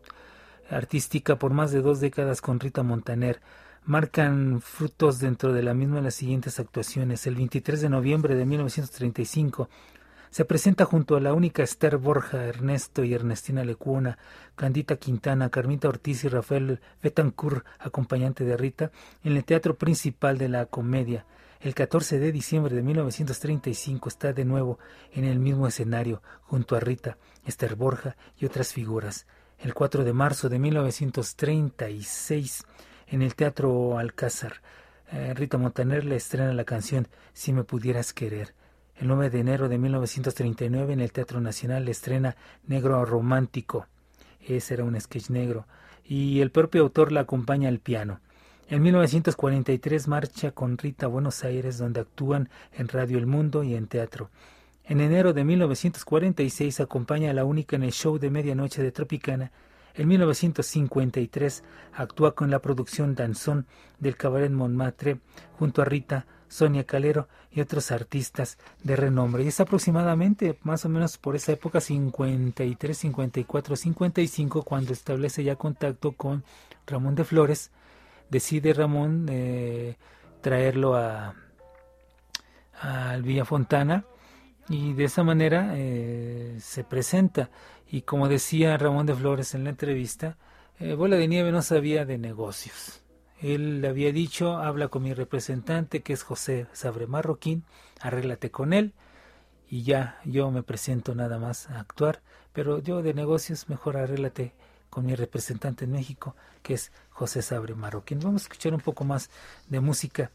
[0.70, 3.42] artística por más de dos décadas con Rita Montaner.
[3.84, 7.28] Marcan frutos dentro de la misma las siguientes actuaciones.
[7.28, 9.68] El 23 de noviembre de 1935
[10.30, 14.18] se presenta junto a la única Esther Borja, Ernesto y Ernestina Lecuna,
[14.56, 18.92] Candita Quintana, Carmita Ortiz y Rafael Betancourt, acompañante de Rita,
[19.26, 21.26] en el Teatro Principal de la Comedia.
[21.64, 24.80] El 14 de diciembre de 1935 está de nuevo
[25.14, 29.28] en el mismo escenario junto a Rita, Esther Borja y otras figuras.
[29.60, 32.66] El 4 de marzo de 1936
[33.08, 34.62] en el Teatro Alcázar,
[35.10, 38.54] eh, Rita Montaner le estrena la canción Si me pudieras querer.
[38.98, 42.36] El 9 de enero de 1939 en el Teatro Nacional le estrena
[42.68, 43.88] Negro Romántico.
[44.42, 45.66] Ese era un sketch negro.
[46.04, 48.20] Y el propio autor la acompaña al piano.
[48.70, 53.76] En 1943 marcha con Rita a Buenos Aires, donde actúan en Radio El Mundo y
[53.76, 54.30] en teatro.
[54.86, 59.52] En enero de 1946 acompaña a la única en el show de medianoche de Tropicana.
[59.96, 63.68] En 1953 actúa con la producción Danzón
[64.00, 65.20] del Cabaret Montmartre
[65.60, 69.44] junto a Rita, Sonia Calero y otros artistas de renombre.
[69.44, 75.58] Y es aproximadamente más o menos por esa época 53, 54, 55 cuando establece ya
[75.58, 76.44] contacto con
[76.88, 77.72] Ramón de Flores,
[78.30, 79.98] decide Ramón eh,
[80.42, 81.36] traerlo a
[82.82, 84.06] al Villa Fontana
[84.70, 87.50] y de esa manera eh, se presenta.
[87.90, 90.38] Y como decía Ramón de Flores en la entrevista
[90.80, 93.02] eh, Bola de Nieve no sabía de negocios.
[93.42, 97.64] Él le había dicho habla con mi representante que es José Sabre Marroquín
[98.02, 98.94] arréglate con él
[99.70, 102.22] y ya yo me presento nada más a actuar
[102.54, 104.54] pero yo de negocios mejor arréglate
[104.94, 108.20] con mi representante en México, que es José Sabre Marroquín.
[108.20, 109.32] Vamos a escuchar un poco más
[109.68, 110.30] de música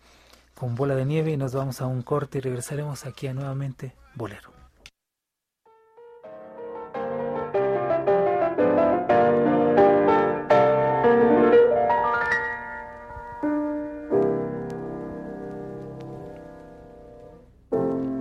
[0.57, 3.95] con bola de nieve y nos vamos a un corte y regresaremos aquí a nuevamente
[4.17, 4.51] Bolero.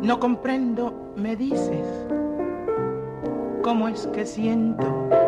[0.04, 1.88] No comprendo, me dices,
[3.64, 5.27] cómo es que siento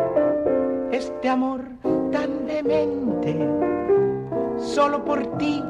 [1.00, 1.62] este amor
[2.12, 3.34] tan demente.
[4.58, 5.64] Solo por ti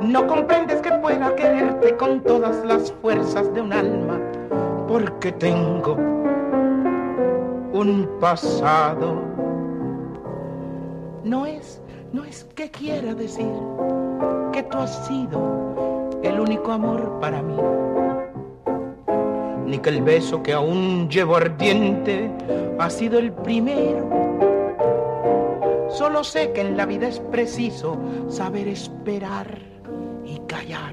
[0.00, 4.18] no comprendes que pueda quererte con todas las fuerzas de un alma,
[4.88, 5.94] porque tengo
[7.72, 9.22] un pasado.
[11.22, 11.80] No es,
[12.12, 13.54] no es que quiera decir
[14.52, 17.56] que tú has sido el único amor para mí,
[19.66, 22.28] ni que el beso que aún llevo ardiente
[22.80, 24.23] ha sido el primero
[25.94, 27.96] Solo sé que en la vida es preciso
[28.28, 29.46] saber esperar
[30.24, 30.92] y callar.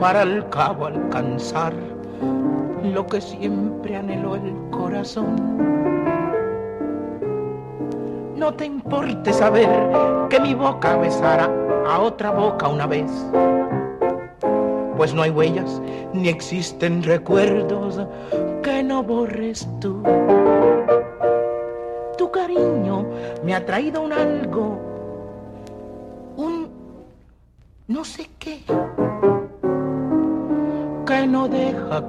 [0.00, 1.72] Para al cabo alcanzar
[2.82, 5.36] lo que siempre anheló el corazón.
[8.34, 9.68] No te importe saber
[10.28, 11.48] que mi boca besara
[11.88, 13.08] a otra boca una vez,
[14.96, 15.80] pues no hay huellas
[16.12, 18.00] ni existen recuerdos
[18.64, 20.02] que no borres tú
[22.30, 23.06] cariño
[23.44, 24.80] me ha traído un algo,
[26.36, 26.68] un
[27.86, 28.62] no sé qué,
[31.06, 32.04] que no deja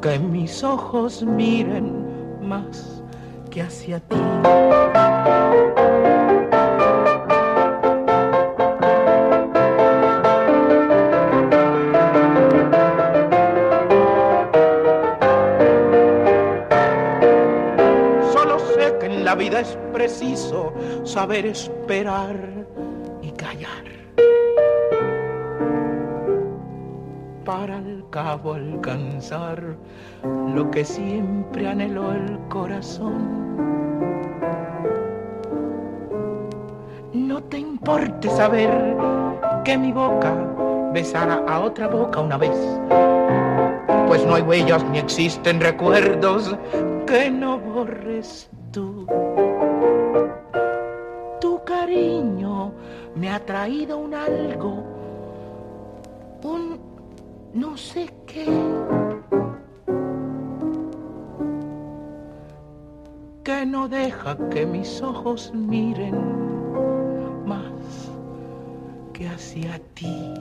[0.00, 3.02] que mis ojos miren más
[3.50, 4.16] que hacia ti.
[20.00, 20.72] Preciso
[21.04, 22.34] saber esperar
[23.20, 23.84] y callar.
[27.44, 29.76] Para al cabo alcanzar
[30.54, 33.58] lo que siempre anheló el corazón.
[37.12, 38.96] No te importe saber
[39.64, 40.32] que mi boca
[40.94, 42.56] besara a otra boca una vez,
[44.08, 46.56] pues no hay huellas ni existen recuerdos
[47.06, 49.06] que no borres tú.
[53.20, 54.82] Me ha traído un algo,
[56.42, 56.80] un
[57.52, 58.46] no sé qué.
[63.44, 66.16] Que no deja que mis ojos miren
[67.44, 68.10] más
[69.12, 70.32] que hacia ti.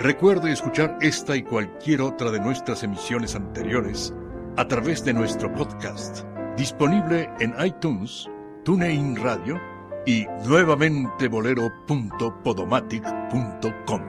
[0.00, 4.12] Recuerde escuchar esta y cualquier otra de nuestras emisiones anteriores
[4.56, 6.24] a través de nuestro podcast,
[6.56, 8.28] disponible en iTunes,
[8.64, 9.60] TuneIn Radio
[10.06, 14.02] y nuevamente bolero.podomatic.com.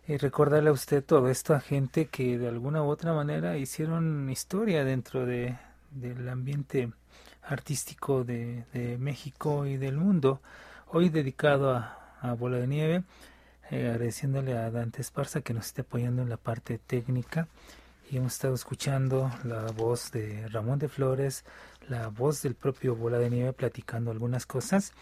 [0.06, 4.28] Y recordarle a usted todo esto a gente que de alguna u otra manera hicieron
[4.30, 5.56] historia dentro de,
[5.90, 6.92] del ambiente
[7.42, 10.42] artístico de México y del mundo.
[10.88, 13.02] Hoy dedicado a, a Bola de Nieve,
[13.70, 17.48] eh, agradeciéndole a Dante Esparza que nos esté apoyando en la parte técnica
[18.10, 21.44] y hemos estado escuchando la voz de Ramón de Flores,
[21.88, 24.92] la voz del propio Bola de Nieve platicando algunas cosas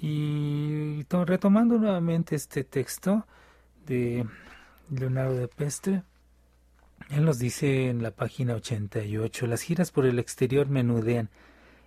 [0.00, 3.26] y retomando nuevamente este texto
[3.86, 4.26] de
[4.90, 6.02] Leonardo de Pestre.
[7.10, 11.30] Él nos dice en la página 88, las giras por el exterior menudean.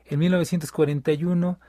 [0.05, 1.60] En 1941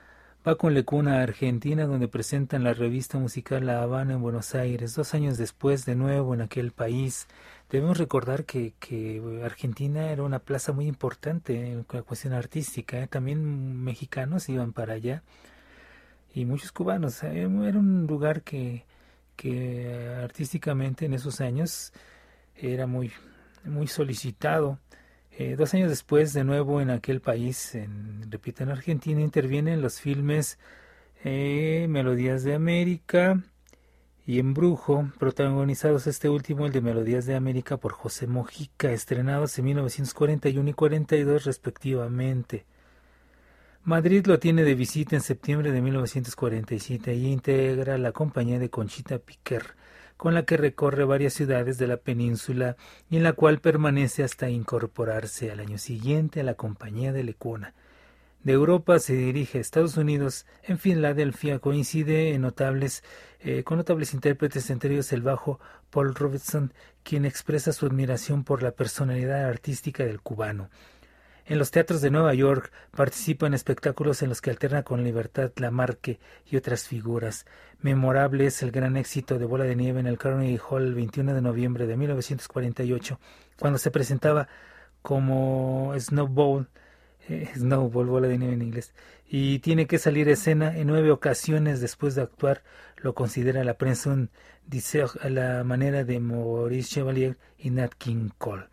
[0.47, 4.95] va con Lecuna a Argentina donde presentan la revista musical La Habana en Buenos Aires.
[4.95, 7.27] Dos años después, de nuevo en aquel país,
[7.69, 12.99] debemos recordar que, que Argentina era una plaza muy importante en la cuestión artística.
[12.99, 13.07] ¿eh?
[13.07, 15.23] También mexicanos iban para allá
[16.33, 17.21] y muchos cubanos.
[17.23, 18.85] Era un lugar que,
[19.35, 21.91] que artísticamente en esos años
[22.55, 23.11] era muy,
[23.65, 24.79] muy solicitado.
[25.39, 30.01] Eh, dos años después, de nuevo en aquel país, en, repito, en Argentina, intervienen los
[30.01, 30.59] filmes
[31.23, 33.41] eh, Melodías de América
[34.27, 39.63] y Embrujo, protagonizados este último, el de Melodías de América, por José Mojica, estrenados en
[39.63, 42.65] 1941 y 42 respectivamente.
[43.85, 49.19] Madrid lo tiene de visita en septiembre de 1947 y integra la compañía de Conchita
[49.19, 49.63] Piquer,
[50.19, 52.75] con la que recorre varias ciudades de la península
[53.09, 57.73] y en la cual permanece hasta incorporarse al año siguiente a la compañía de Lecuna.
[58.43, 63.01] De Europa se dirige a Estados Unidos, en Filadelfia coincide en notables,
[63.39, 68.61] eh, con notables intérpretes, entre ellos el bajo Paul Robertson, quien expresa su admiración por
[68.61, 70.69] la personalidad artística del cubano.
[71.49, 75.51] En los teatros de Nueva York participa en espectáculos en los que alterna con Libertad
[75.55, 77.47] Lamarque y otras figuras.
[77.81, 81.33] Memorable es el gran éxito de Bola de Nieve en el Carnegie Hall el 21
[81.33, 83.19] de noviembre de 1948,
[83.57, 84.47] cuando se presentaba
[85.01, 86.69] como Snowball,
[87.27, 88.93] eh, Snowball, Bola de Nieve en inglés,
[89.27, 92.61] y tiene que salir a escena en nueve ocasiones después de actuar.
[92.97, 94.29] Lo considera la prensa un
[95.23, 98.65] a la manera de Maurice Chevalier y Nat King Cole.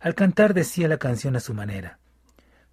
[0.00, 1.99] Al cantar decía la canción a su manera.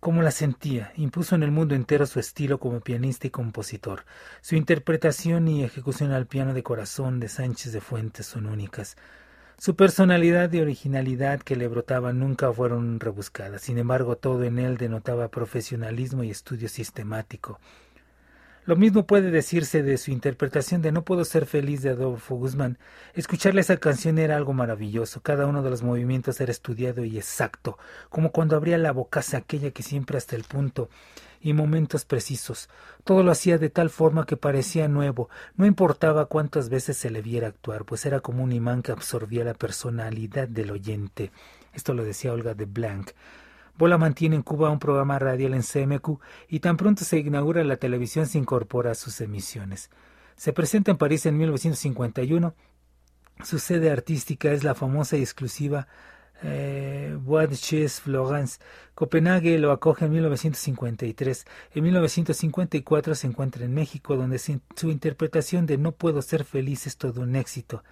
[0.08, 4.06] Como la sentía, impuso en el mundo entero su estilo como pianista y compositor.
[4.40, 8.96] Su interpretación y ejecución al piano de corazón de Sánchez de Fuentes son únicas.
[9.58, 13.64] Su personalidad y originalidad que le brotaban nunca fueron rebuscadas.
[13.64, 17.60] Sin embargo, todo en él denotaba profesionalismo y estudio sistemático.
[18.68, 22.78] Lo mismo puede decirse de su interpretación de No puedo ser feliz de Adolfo Guzmán.
[23.14, 25.22] Escucharle esa canción era algo maravilloso.
[25.22, 27.78] Cada uno de los movimientos era estudiado y exacto,
[28.10, 30.90] como cuando abría la bocaza aquella que siempre hasta el punto
[31.40, 32.68] y momentos precisos.
[33.06, 37.22] Todo lo hacía de tal forma que parecía nuevo, no importaba cuántas veces se le
[37.22, 41.32] viera actuar, pues era como un imán que absorbía la personalidad del oyente.
[41.74, 43.12] Esto lo decía Olga de Blanc.
[43.78, 46.20] Bola mantiene en Cuba un programa radial en CMQ
[46.50, 49.90] y tan pronto se inaugura la televisión se incorpora a sus emisiones.
[50.36, 52.56] Se presenta en París en 1951.
[53.44, 55.88] Su sede artística es la famosa y exclusiva
[56.44, 58.60] eh, Bois de Chess Florence.
[58.96, 61.46] Copenhague lo acoge en 1953.
[61.76, 66.98] En 1954 se encuentra en México, donde su interpretación de No puedo ser feliz es
[66.98, 67.84] todo un éxito.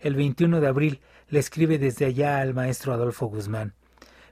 [0.00, 3.74] El 21 de abril le escribe desde allá al maestro Adolfo Guzmán.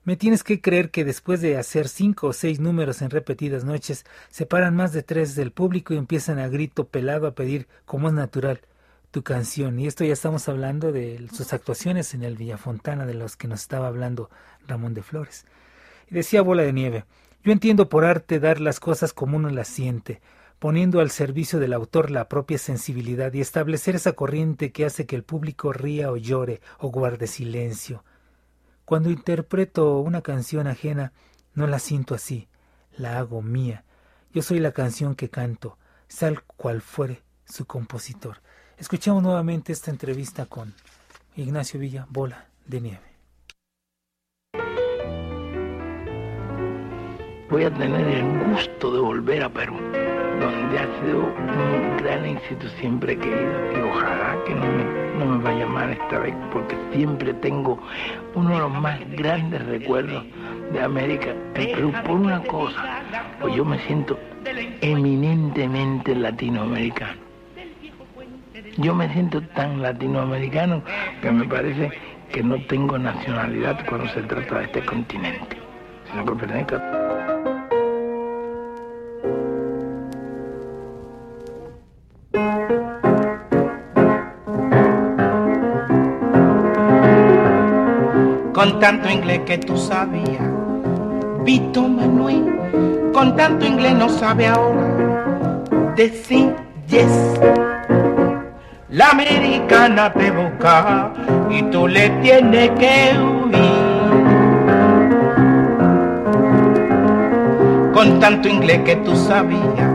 [0.05, 4.05] Me tienes que creer que después de hacer cinco o seis números en repetidas noches,
[4.31, 8.09] se paran más de tres del público y empiezan a grito pelado a pedir, como
[8.09, 8.63] es natural,
[9.13, 9.79] tu canción.
[9.79, 13.61] Y esto ya estamos hablando de sus actuaciones en el Villafontana, de los que nos
[13.61, 14.29] estaba hablando
[14.67, 15.47] Ramón de Flores.
[16.11, 17.05] Y decía Bola de Nieve,
[17.45, 20.21] yo entiendo por arte dar las cosas como uno las siente,
[20.59, 25.15] poniendo al servicio del autor la propia sensibilidad y establecer esa corriente que hace que
[25.15, 28.03] el público ría o llore o guarde silencio
[28.85, 31.13] cuando interpreto una canción ajena,
[31.55, 32.49] no la siento así,
[32.97, 33.85] la hago mía.
[34.33, 35.79] Yo soy la canción que canto,
[36.09, 38.39] sal cual fuere su compositor.
[38.79, 40.75] Escuchamos nuevamente esta entrevista con
[41.37, 43.13] Ignacio Villa, Bola de Nieve.
[47.51, 50.02] Voy a tener el gusto de volver a Perú
[50.43, 55.45] donde ha sido un gran éxito siempre querido y ojalá que no me, no me
[55.45, 57.79] vaya mal esta vez porque siempre tengo
[58.35, 60.25] uno de los más grandes recuerdos
[60.73, 63.03] de América en Perú por una cosa,
[63.41, 64.19] pues yo me siento
[64.81, 67.21] eminentemente latinoamericano.
[68.79, 70.83] Yo me siento tan latinoamericano
[71.21, 71.91] que me parece
[72.33, 75.57] que no tengo nacionalidad cuando se trata de este continente,
[76.11, 77.02] sino que pertenezco
[88.63, 90.49] con tanto inglés que tú sabías.
[91.45, 95.65] Vito Manuel, con tanto inglés no sabe ahora
[95.97, 96.55] decir
[96.87, 97.41] yes.
[98.89, 101.13] La americana te busca
[101.51, 103.83] y tú le tienes que huir.
[107.93, 109.91] Con tanto inglés que tú sabías,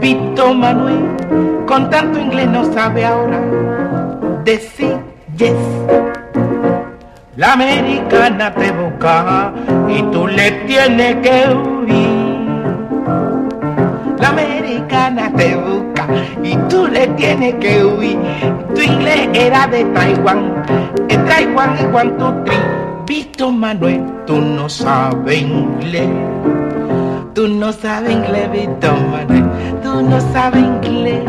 [0.00, 1.16] Vito Manuel,
[1.66, 3.40] con tanto inglés no sabe ahora
[4.44, 4.96] decir
[5.36, 5.56] yes.
[7.40, 9.50] La americana te busca
[9.88, 12.46] y tú le tienes que huir.
[14.18, 16.06] La americana te busca
[16.42, 18.18] y tú le tienes que huir.
[18.74, 20.62] Tu inglés era de Taiwán,
[21.08, 22.44] en Taiwán es one, two,
[23.06, 26.10] Visto Manuel, tú no sabes inglés.
[27.32, 29.44] Tú no sabes inglés, Vito Manuel.
[29.82, 31.22] Tú no sabes inglés.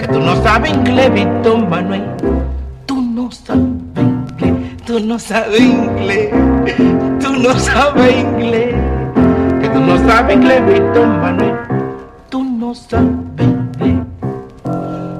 [0.00, 2.02] Que tú no sabes inglés, Vito Manuel.
[4.92, 6.28] Tú no sabes sabes inglés,
[7.18, 8.74] tú no sabes inglés,
[9.62, 11.54] que tú no sabes inglés, Víctor Manuel,
[12.28, 13.08] tú no sabes
[13.40, 13.96] inglés.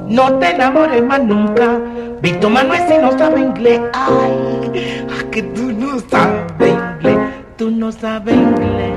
[0.08, 1.78] No te enamores más nunca,
[2.20, 4.98] Víctor Manuel si no sabe inglés, ay,
[5.30, 7.18] que tú no sabes inglés,
[7.56, 8.92] tú no sabes inglés,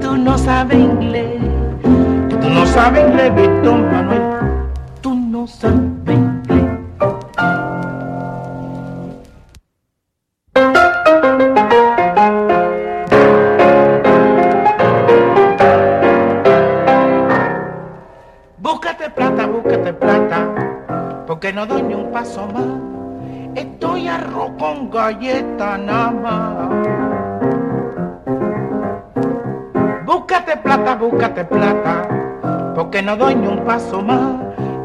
[0.00, 1.40] tú no sabes inglés,
[2.40, 4.22] tú no sabes inglés, Víctor Manuel,
[5.00, 5.99] tú no sabes
[23.56, 26.68] Estoy arroz con galleta nada más.
[30.06, 34.36] Búscate plata, búscate plata, porque no doy ni un paso más.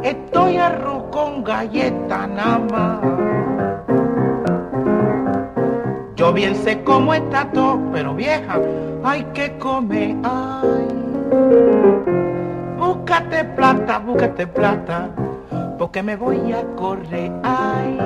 [0.01, 2.99] Estoy arroz con galleta nada más.
[6.15, 8.59] Yo bien sé cómo está todo, pero vieja,
[9.03, 10.87] hay que comer, ay.
[12.79, 15.09] Búscate plata, búscate plata
[15.77, 17.31] porque me voy a correr.
[17.43, 17.97] Ay.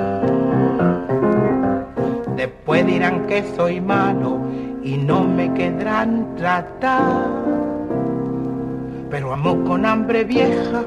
[2.35, 4.39] Después dirán que soy malo
[4.83, 7.27] y no me quedarán tratar.
[9.09, 10.83] Pero amo con hambre vieja,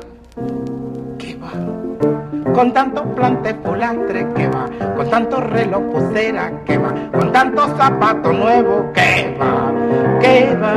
[1.19, 4.67] que va, con tantos plantes fulastres que va,
[4.97, 9.73] con tantos reloj pulsera que va, con tantos zapatos nuevos que va,
[10.21, 10.75] que va,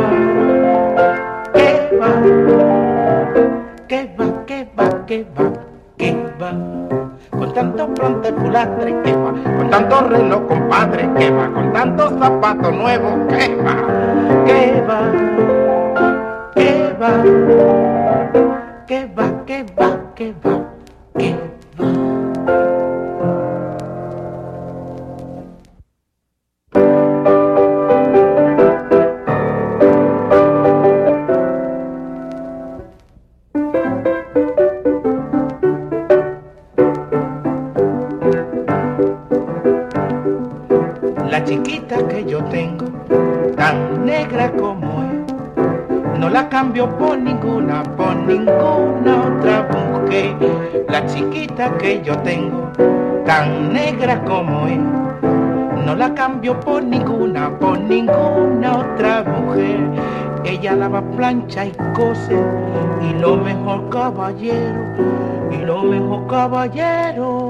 [1.53, 2.21] que va,
[3.87, 5.64] que va, que va, que va,
[5.97, 6.51] que va.
[7.31, 12.73] Con tantos plantes fulastres que va, con tantos reloj compadre que va, con tantos zapatos
[12.73, 13.75] nuevos que va,
[14.45, 14.99] que va,
[16.55, 17.23] que va,
[18.87, 20.63] que va, que va, que va,
[21.17, 21.55] que va.
[46.75, 50.35] Cambio por ninguna, por ninguna otra mujer.
[50.89, 52.69] La chiquita que yo tengo,
[53.25, 54.79] tan negra como es,
[55.85, 59.89] no la cambio por ninguna, por ninguna otra mujer.
[60.43, 62.37] Ella lava plancha y cose,
[63.01, 64.81] y lo mejor caballero,
[65.51, 67.44] y lo mejor caballero,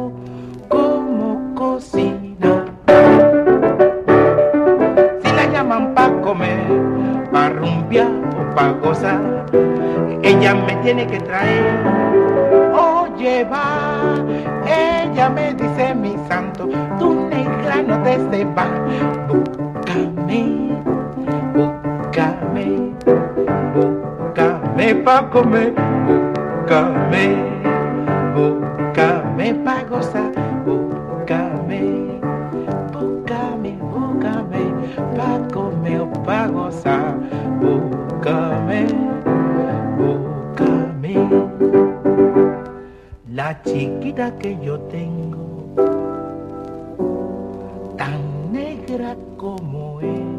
[10.86, 11.80] tiene que traer
[12.72, 14.24] o llevar.
[14.68, 16.70] Ella me dice, mi santo,
[17.00, 18.68] tu negra no te se va.
[19.28, 20.78] Búscame,
[21.56, 22.94] búscame,
[23.74, 25.74] búscame pa' comer,
[26.06, 27.55] búscame
[44.32, 45.76] que yo tengo,
[47.98, 50.36] tan negra como es.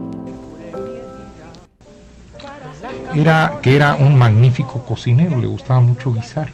[3.15, 6.51] era que era un magnífico cocinero, le gustaba mucho guisar.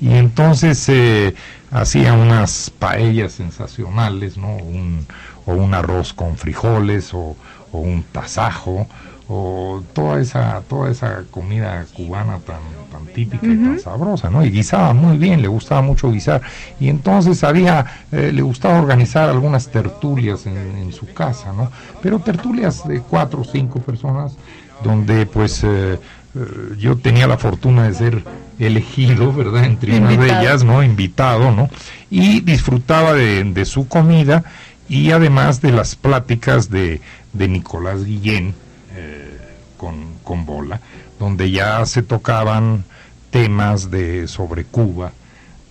[0.00, 1.34] Y entonces eh,
[1.70, 4.56] hacía unas paellas sensacionales, ¿no?
[4.56, 5.06] Un,
[5.46, 7.36] o un arroz con frijoles, o,
[7.72, 8.86] o un tasajo,
[9.28, 12.60] o toda esa, toda esa comida cubana tan,
[13.04, 14.44] tan típica y tan sabrosa, ¿no?
[14.44, 16.42] Y guisaba muy bien, le gustaba mucho guisar.
[16.78, 21.70] Y entonces había, eh, le gustaba organizar algunas tertulias en, en su casa, ¿no?
[22.02, 24.36] Pero tertulias de cuatro o cinco personas,
[24.82, 25.98] donde pues eh,
[26.34, 26.40] eh,
[26.78, 28.24] yo tenía la fortuna de ser
[28.58, 29.64] elegido, ¿verdad?
[29.64, 30.82] Entre una de ellas, ¿no?
[30.82, 31.68] Invitado, ¿no?
[32.10, 34.44] Y disfrutaba de, de su comida
[34.88, 37.00] y además de las pláticas de,
[37.32, 38.54] de Nicolás Guillén
[38.94, 39.38] eh,
[39.76, 40.80] con, con Bola,
[41.18, 42.84] donde ya se tocaban
[43.30, 45.12] temas de sobre Cuba,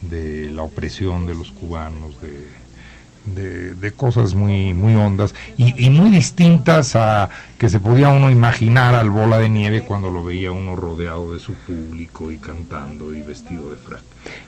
[0.01, 2.47] de la opresión de los cubanos, de,
[3.25, 9.09] de, cosas muy, muy hondas y, muy distintas a que se podía uno imaginar al
[9.09, 13.69] bola de nieve cuando lo veía uno rodeado de su público y cantando y vestido
[13.69, 14.01] de frac.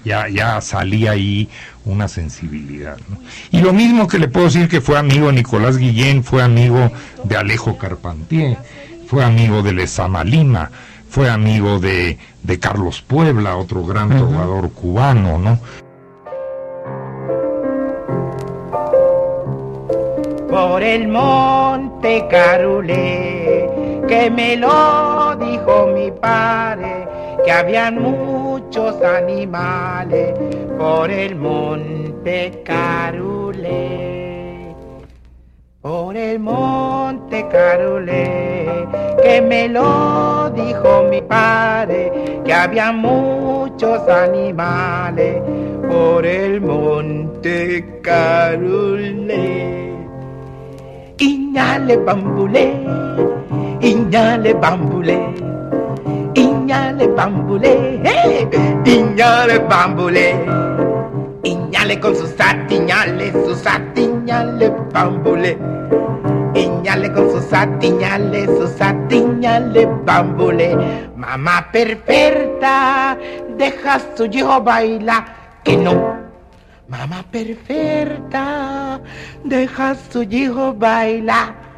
[0.06, 1.50] Ya, ya salía ahí
[1.86, 2.98] una sensibilidad.
[3.52, 6.92] Y lo mismo que le puedo decir que fue amigo Nicolás Guillén, fue amigo
[7.24, 8.58] de Alejo Carpentier,
[9.08, 10.72] fue amigo de Lezama Lima,
[11.12, 15.60] fue amigo de, de Carlos Puebla, otro gran trovador cubano, ¿no?
[20.50, 23.70] por el monte Carulé,
[24.08, 27.08] que me lo dijo mi padre,
[27.44, 30.34] que habían muchos animales
[30.78, 34.02] por el monte Carulé.
[35.82, 38.88] Por el monte Carulé,
[39.22, 45.42] que me lo dijo mi padre, que había muchos animales
[45.90, 49.92] por el monte Carulé.
[51.18, 52.74] Iñale bambulé,
[53.82, 55.20] iñale bambulé,
[56.34, 58.50] iñale bambulé, ¡eh!
[58.86, 60.36] iñale bambulé.
[61.44, 65.58] Iñale con sus atiñales, sus atiñales bambulé.
[66.54, 70.78] Iñale con sus atiñales, sus atiñales bambulé.
[71.16, 73.18] Mamá perfecta,
[73.58, 75.26] deja a su hijo bailar,
[75.64, 76.16] que no.
[76.88, 79.00] Mamá perfecta,
[79.44, 81.72] deja a su hijo bailar.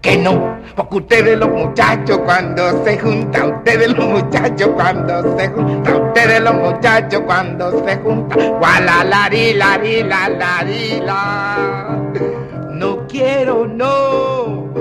[0.00, 6.02] Que no, porque ustedes los muchachos cuando se juntan, ustedes los muchachos cuando se juntan,
[6.06, 10.64] ustedes los muchachos cuando se juntan, guala la la la la
[11.04, 12.39] la.
[12.80, 14.72] No quiero, no,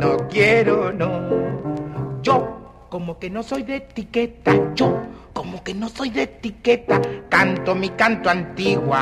[0.00, 2.20] no quiero, no.
[2.20, 4.98] Yo, como que no soy de etiqueta, yo,
[5.32, 8.96] como que no soy de etiqueta, canto mi canto antiguo.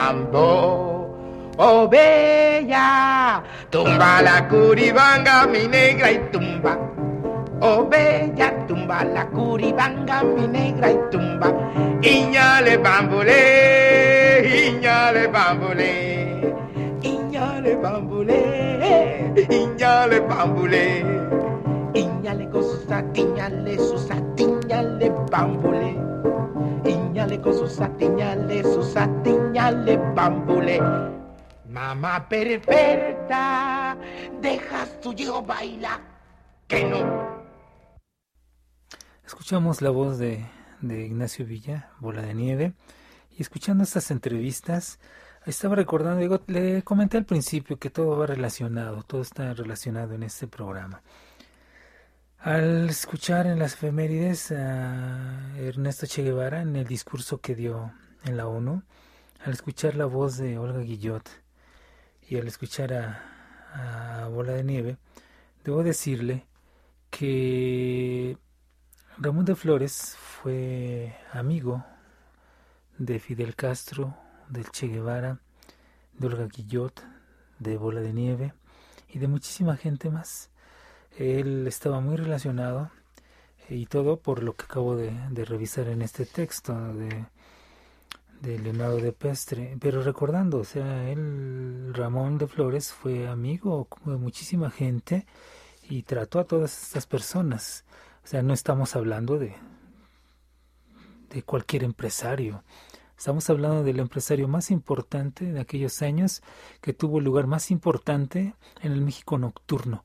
[1.57, 6.79] Oh bella, tumba la curibanga mi negra y tumba.
[7.63, 11.51] Oh bella, tumba la curibanga mi negra y tumba.
[12.03, 16.05] Iñale bambule, iñale bambule.
[17.65, 20.85] Iñale bambule, iñale bambule.
[21.95, 25.97] Iñale con sus atiñale, sus atiñale bambule.
[26.85, 30.79] Iñale con sus atiñale, sus atiñale bambule.
[31.71, 33.97] Mamá perfecta,
[34.43, 36.03] dejas tu hijo bailar,
[36.69, 37.45] que no.
[39.25, 40.45] Escuchamos la voz de,
[40.83, 42.75] de Ignacio Villa, Bola de Nieve,
[43.31, 44.99] y escuchando estas entrevistas,
[45.47, 50.23] estaba recordando, digo, le comenté al principio que todo va relacionado, todo está relacionado en
[50.23, 51.03] este programa.
[52.39, 57.93] Al escuchar en las efemérides a Ernesto Che Guevara en el discurso que dio
[58.25, 58.83] en la ONU,
[59.45, 61.29] al escuchar la voz de Olga Guillot
[62.29, 64.99] y al escuchar a, a Bola de Nieve,
[65.65, 66.47] debo decirle
[67.11, 68.39] que
[69.19, 71.85] Ramón de Flores fue amigo
[72.99, 74.17] de Fidel Castro,
[74.49, 75.39] del Che Guevara,
[76.19, 77.03] de Olga Guillot,
[77.59, 78.55] de Bola de Nieve
[79.09, 80.51] y de muchísima gente más.
[81.17, 82.91] Él estaba muy relacionado
[83.69, 87.25] y todo por lo que acabo de, de revisar en este texto de,
[88.41, 89.77] de, Leonardo de Pestre.
[89.81, 95.27] Pero recordando, o sea, él, Ramón de Flores, fue amigo de muchísima gente
[95.89, 97.85] y trató a todas estas personas.
[98.25, 99.55] O sea, no estamos hablando de,
[101.31, 102.63] de cualquier empresario.
[103.17, 106.43] Estamos hablando del empresario más importante de aquellos años
[106.81, 110.05] que tuvo el lugar más importante en el México nocturno.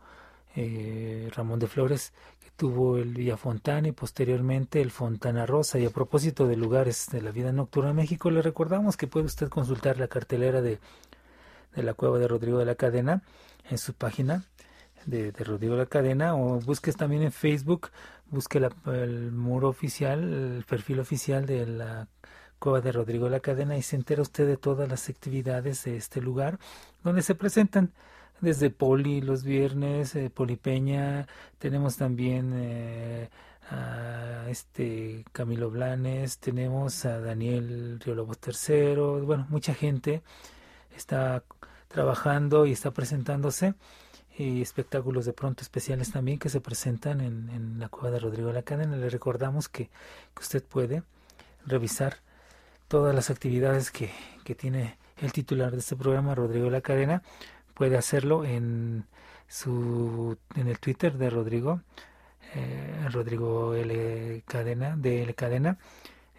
[0.56, 5.80] Eh, Ramón de Flores, que tuvo el Villa Fontana y posteriormente el Fontana Rosa.
[5.80, 9.26] Y a propósito de lugares de la vida nocturna en México, le recordamos que puede
[9.26, 10.80] usted consultar la cartelera de,
[11.76, 13.24] de la cueva de Rodrigo de la Cadena
[13.70, 14.46] en su página
[15.06, 17.90] de, de Rodrigo de la Cadena o busques también en Facebook,
[18.30, 20.22] busque la, el muro oficial,
[20.58, 22.08] el perfil oficial de la
[22.60, 26.22] Cueva de Rodrigo la Cadena y se entera usted de todas las actividades de este
[26.22, 26.60] lugar
[27.04, 27.94] donde se presentan
[28.42, 33.30] desde Poli los viernes, eh, Polipeña, tenemos también eh,
[33.70, 40.22] a este Camilo Blanes, tenemos a Daniel Riolobos III, bueno, mucha gente
[40.96, 41.44] está
[41.88, 43.74] trabajando y está presentándose
[44.38, 48.48] y espectáculos de pronto especiales también que se presentan en, en la cueva de Rodrigo
[48.48, 48.96] de la Cadena.
[48.96, 49.90] Le recordamos que,
[50.34, 51.04] que usted puede
[51.66, 52.18] revisar
[52.90, 54.12] todas las actividades que,
[54.44, 57.22] que tiene el titular de este programa, Rodrigo la Cadena,
[57.74, 59.06] puede hacerlo en
[59.48, 61.82] su en el Twitter de Rodrigo
[62.56, 65.78] eh, Rodrigo L Cadena de L Cadena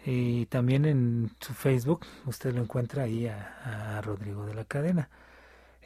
[0.05, 5.09] y también en su Facebook usted lo encuentra ahí a, a Rodrigo de la Cadena.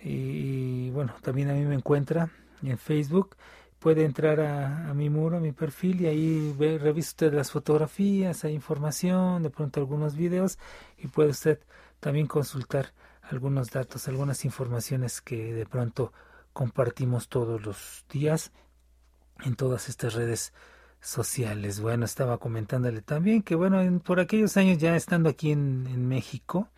[0.03, 2.29] Y, bueno también a mí me encuentra
[2.63, 3.35] en Facebook
[3.85, 8.43] puede entrar a, mi muro, a mi perfil y ahí ve, revisa usted las fotografías,
[8.43, 10.57] hay información, de pronto algunos videos
[10.97, 11.59] y puede usted
[11.99, 16.13] también consultar algunos datos, algunas informaciones que de pronto
[16.51, 18.51] compartimos todos los días
[19.43, 20.51] en todas estas redes
[20.99, 21.79] sociales.
[21.79, 26.07] Bueno, estaba comentándole también que, bueno, en, por aquellos años ya estando aquí en, en
[26.07, 26.69] México,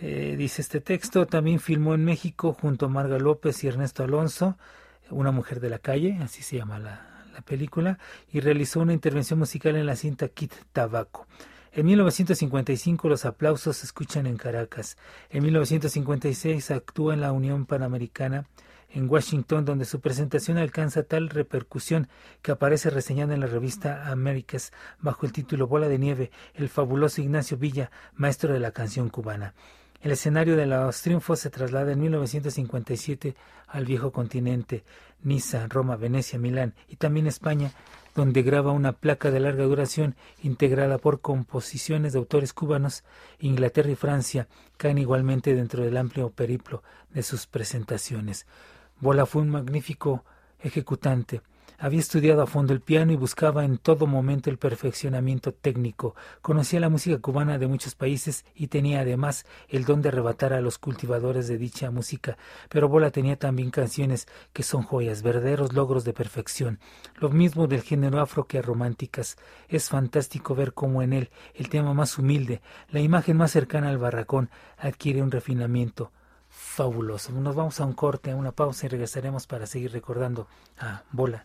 [0.00, 4.58] eh, dice este texto, también filmó en México junto a Marga López y Ernesto Alonso,
[5.10, 7.98] Una mujer de la calle, así se llama la, la película,
[8.32, 11.26] y realizó una intervención musical en la cinta Kit Tabaco.
[11.72, 14.96] En 1955 los aplausos se escuchan en Caracas.
[15.28, 18.46] En 1956 actúa en la Unión Panamericana
[18.94, 22.08] en Washington, donde su presentación alcanza tal repercusión
[22.42, 27.20] que aparece reseñada en la revista Américas bajo el título Bola de Nieve, el fabuloso
[27.20, 29.54] Ignacio Villa, maestro de la canción cubana.
[30.04, 33.34] El escenario de los triunfos se traslada en 1957
[33.66, 34.84] al viejo continente,
[35.22, 37.72] Niza, Roma, Venecia, Milán y también España,
[38.14, 43.02] donde graba una placa de larga duración integrada por composiciones de autores cubanos.
[43.38, 46.82] Inglaterra y Francia caen igualmente dentro del amplio periplo
[47.14, 48.46] de sus presentaciones.
[49.00, 50.22] Bola fue un magnífico
[50.60, 51.40] ejecutante.
[51.78, 56.14] Había estudiado a fondo el piano y buscaba en todo momento el perfeccionamiento técnico.
[56.40, 60.60] Conocía la música cubana de muchos países y tenía además el don de arrebatar a
[60.60, 62.38] los cultivadores de dicha música.
[62.68, 66.78] Pero Bola tenía también canciones que son joyas, verdaderos logros de perfección.
[67.16, 69.36] Lo mismo del género afro que románticas.
[69.68, 73.98] Es fantástico ver cómo en él el tema más humilde, la imagen más cercana al
[73.98, 74.48] barracón,
[74.78, 76.12] adquiere un refinamiento
[76.48, 77.32] fabuloso.
[77.32, 80.46] Nos vamos a un corte, a una pausa y regresaremos para seguir recordando
[80.78, 81.44] a Bola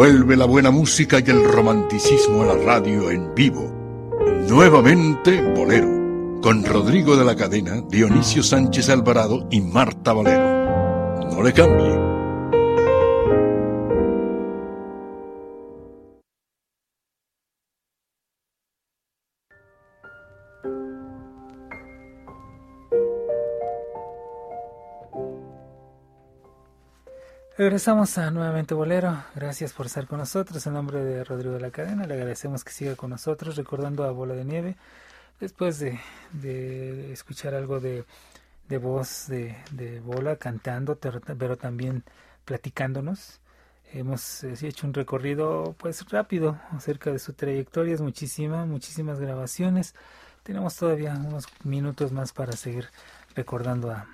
[0.00, 3.70] Vuelve la buena música y el romanticismo a la radio en vivo.
[4.48, 11.28] Nuevamente Bolero, con Rodrigo de la Cadena, Dionisio Sánchez Alvarado y Marta Valero.
[11.30, 12.09] No le cambie.
[27.60, 29.22] Regresamos a nuevamente Bolero.
[29.34, 30.66] Gracias por estar con nosotros.
[30.66, 34.12] En nombre de Rodrigo de la Cadena, le agradecemos que siga con nosotros, recordando a
[34.12, 34.76] Bola de Nieve.
[35.40, 36.00] Después de,
[37.12, 38.06] escuchar algo de,
[38.78, 42.02] voz de, Bola cantando, pero también
[42.46, 43.42] platicándonos,
[43.92, 47.92] hemos eh, hecho un recorrido pues rápido acerca de su trayectoria.
[47.92, 49.94] Es muchísima, muchísimas grabaciones.
[50.44, 52.88] Tenemos todavía unos minutos más para seguir
[53.34, 54.06] recordando a,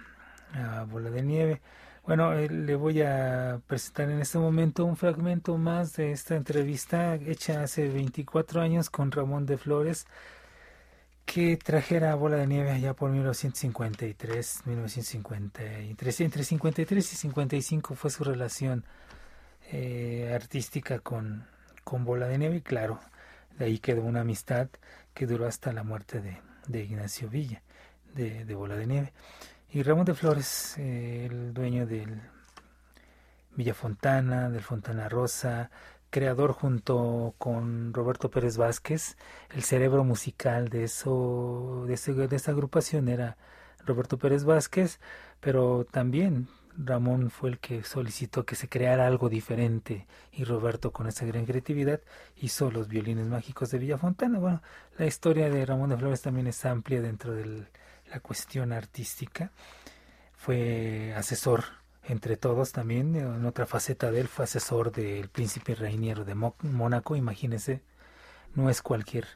[0.52, 1.60] a Bola de Nieve.
[2.06, 7.16] Bueno, eh, le voy a presentar en este momento un fragmento más de esta entrevista
[7.16, 10.06] hecha hace 24 años con Ramón de Flores,
[11.24, 18.22] que trajera Bola de Nieve allá por 1953, 1953, entre 53 y 55 fue su
[18.22, 18.84] relación
[19.72, 21.44] eh, artística con,
[21.82, 23.00] con Bola de Nieve y claro,
[23.58, 24.68] de ahí quedó una amistad
[25.12, 26.38] que duró hasta la muerte de,
[26.68, 27.62] de Ignacio Villa,
[28.14, 29.12] de, de Bola de Nieve.
[29.76, 32.22] Y Ramón de Flores, eh, el dueño del
[33.54, 35.70] Villa Fontana, del Fontana Rosa,
[36.08, 39.18] creador junto con Roberto Pérez Vázquez,
[39.50, 43.36] el cerebro musical de eso, de, de esa agrupación era
[43.84, 44.98] Roberto Pérez Vázquez,
[45.40, 46.48] pero también
[46.78, 51.44] Ramón fue el que solicitó que se creara algo diferente y Roberto con esa gran
[51.44, 52.00] creatividad
[52.36, 54.38] hizo los violines mágicos de Villa Fontana.
[54.38, 54.62] Bueno,
[54.96, 57.68] la historia de Ramón de Flores también es amplia dentro del
[58.10, 59.52] la cuestión artística.
[60.34, 61.64] Fue asesor
[62.08, 67.16] entre todos también, en otra faceta de él fue asesor del príncipe Reiniero de Mónaco,
[67.16, 67.82] imagínense,
[68.54, 69.26] no es cualquier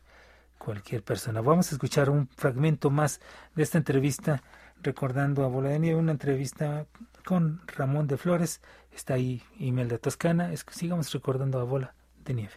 [0.60, 1.40] cualquier persona.
[1.40, 3.20] Vamos a escuchar un fragmento más
[3.56, 4.42] de esta entrevista
[4.82, 6.86] recordando a Bola de Nieve, una entrevista
[7.24, 8.60] con Ramón de Flores,
[8.94, 11.94] está ahí de Toscana, sigamos recordando a Bola
[12.24, 12.55] de Nieve.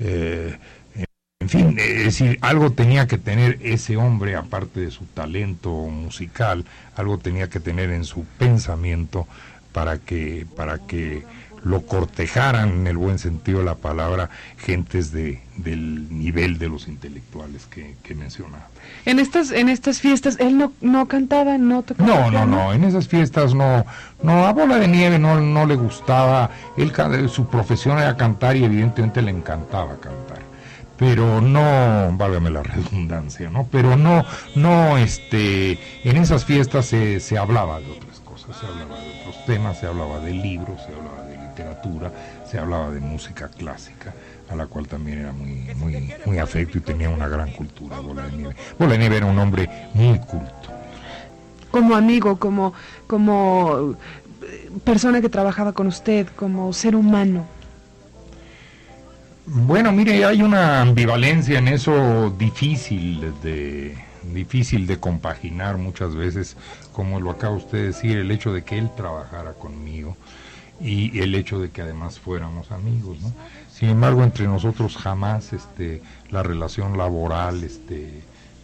[0.00, 0.58] Eh,
[1.42, 6.64] en fin, es decir, algo tenía que tener ese hombre, aparte de su talento musical,
[6.94, 9.26] algo tenía que tener en su pensamiento
[9.72, 11.24] para que, para que
[11.64, 16.86] lo cortejaran en el buen sentido de la palabra gentes de, del nivel de los
[16.86, 18.68] intelectuales que, que mencionaba.
[19.04, 22.08] En estas, en estas fiestas, él no, no cantaba, no tocaba.
[22.08, 23.84] No, no, no, en esas fiestas no,
[24.22, 26.92] no, a Bola de Nieve no, no le gustaba, él,
[27.28, 30.41] su profesión era cantar y evidentemente le encantaba cantar
[30.96, 33.66] pero no, válgame la redundancia, ¿no?
[33.70, 34.24] Pero no,
[34.54, 39.44] no, este, en esas fiestas se, se hablaba de otras cosas, se hablaba de otros
[39.46, 42.12] temas, se hablaba de libros, se hablaba de literatura,
[42.48, 44.14] se hablaba de música clásica,
[44.48, 48.22] a la cual también era muy, muy, muy afecto y tenía una gran cultura, Bola
[48.26, 48.56] de Nieve.
[48.78, 50.70] Bola de Nieve era un hombre muy culto.
[51.70, 52.74] Como amigo, como,
[53.06, 53.96] como
[54.84, 57.46] persona que trabajaba con usted, como ser humano.
[59.44, 66.56] Bueno, mire, hay una ambivalencia en eso difícil de difícil de compaginar muchas veces,
[66.92, 70.16] como lo acaba usted de decir, el hecho de que él trabajara conmigo
[70.80, 73.32] y el hecho de que además fuéramos amigos, ¿no?
[73.70, 78.22] Sin embargo, entre nosotros jamás este la relación laboral este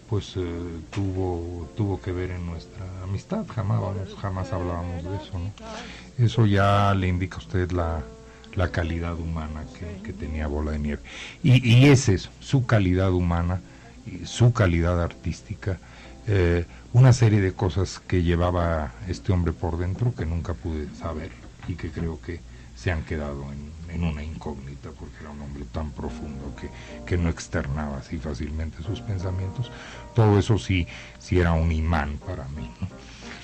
[0.08, 0.42] pues eh,
[0.90, 3.80] tuvo tuvo que ver en nuestra amistad, jamás
[4.20, 6.24] jamás hablábamos de eso, ¿no?
[6.24, 8.00] Eso ya le indica a usted la
[8.54, 9.64] la calidad humana
[10.02, 11.02] que, tenía Bola de Nieve.
[11.42, 13.60] Y, es su calidad humana,
[14.24, 15.78] su calidad artística,
[16.26, 21.30] eh, una serie de cosas que llevaba este hombre por dentro que nunca pude saber
[21.68, 22.40] y que creo que
[22.74, 26.68] se han quedado en, una incógnita porque era un hombre tan profundo que,
[27.04, 29.72] que, no externaba así fácilmente sus pensamientos.
[30.14, 30.86] Todo eso sí,
[31.18, 32.70] sí era un imán para mí.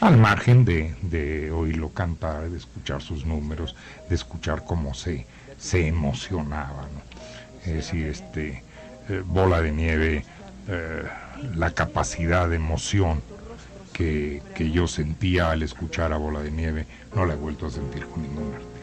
[0.00, 3.74] Al margen de, oírlo cantar, de escuchar sus números,
[4.08, 5.26] de escuchar cómo se,
[5.56, 6.88] se emocionaba.
[7.64, 8.62] Es decir, este,
[9.08, 10.24] eh, Bola de Nieve
[10.66, 11.02] eh,
[11.54, 13.22] la capacidad de emoción
[13.92, 17.70] que, que yo sentía al escuchar a Bola de Nieve, no la he vuelto a
[17.70, 18.74] sentir con ningún artista.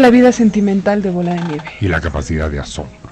[0.00, 1.64] ¿Qué hay de la vida sentimental de Bola de Nieve?
[1.80, 3.10] Y la capacidad de asombro.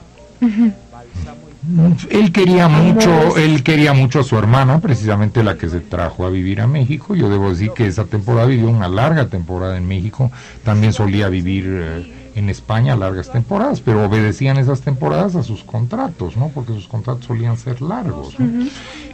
[2.09, 6.31] Él quería mucho, él quería mucho a su hermana, precisamente la que se trajo a
[6.31, 7.15] vivir a México.
[7.15, 10.33] Yo debo decir que esa temporada vivió una larga temporada en México.
[10.65, 16.39] También solía vivir eh, en España largas temporadas, pero obedecían esas temporadas a sus contratos,
[16.39, 16.51] ¿no?
[16.55, 18.41] Porque sus contratos solían ser largos.
[18.41, 18.67] ¿no?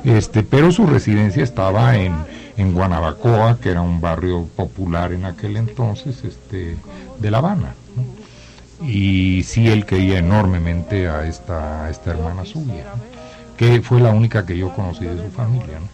[0.04, 2.14] Este, pero su residencia estaba en,
[2.56, 6.76] en Guanabacoa, que era un barrio popular en aquel entonces, este,
[7.18, 7.74] de La Habana.
[7.96, 8.84] ¿no?
[8.86, 13.14] Y sí, él quería enormemente a esta, a esta hermana suya, ¿no?
[13.56, 15.78] que fue la única que yo conocí de su familia.
[15.80, 15.88] ¿no?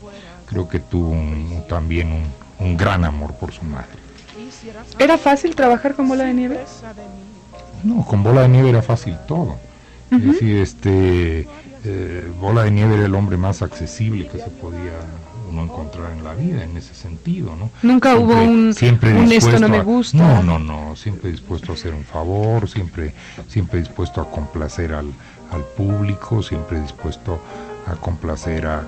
[0.46, 2.24] Creo que tuvo un- también un,
[2.66, 4.00] un gran amor por su madre.
[4.98, 6.60] ¿Era fácil trabajar con Bola de Nieve?
[7.84, 9.56] No, con Bola de Nieve era fácil todo.
[10.10, 11.46] Es decir, este,
[11.84, 14.92] eh, Bola de Nieve era el hombre más accesible que se podía
[15.50, 17.70] uno encontrar en la vida, en ese sentido, ¿no?
[17.82, 20.16] Nunca hubo un- siempre un esto no me a- gusta.
[20.16, 23.12] No, no, no, siempre dispuesto a hacer un favor, siempre,
[23.48, 25.06] siempre dispuesto a complacer al,
[25.52, 27.40] al público, siempre dispuesto
[27.86, 28.82] a complacer a,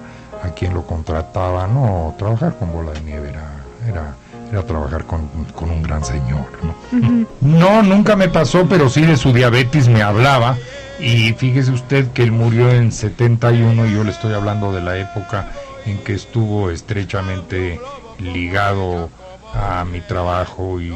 [0.44, 1.66] a quien lo contrataba.
[1.66, 3.50] No, trabajar con Bola de Nieve era,
[3.88, 4.14] era,
[4.50, 7.26] era trabajar con, con un gran señor, ¿no?
[7.40, 10.56] No, nunca me pasó, pero sí de su diabetes me hablaba.
[11.00, 14.98] Y fíjese usted que él murió en 71 y yo le estoy hablando de la
[14.98, 15.48] época
[15.86, 17.80] en que estuvo estrechamente
[18.18, 19.10] ligado
[19.54, 20.92] a mi trabajo y,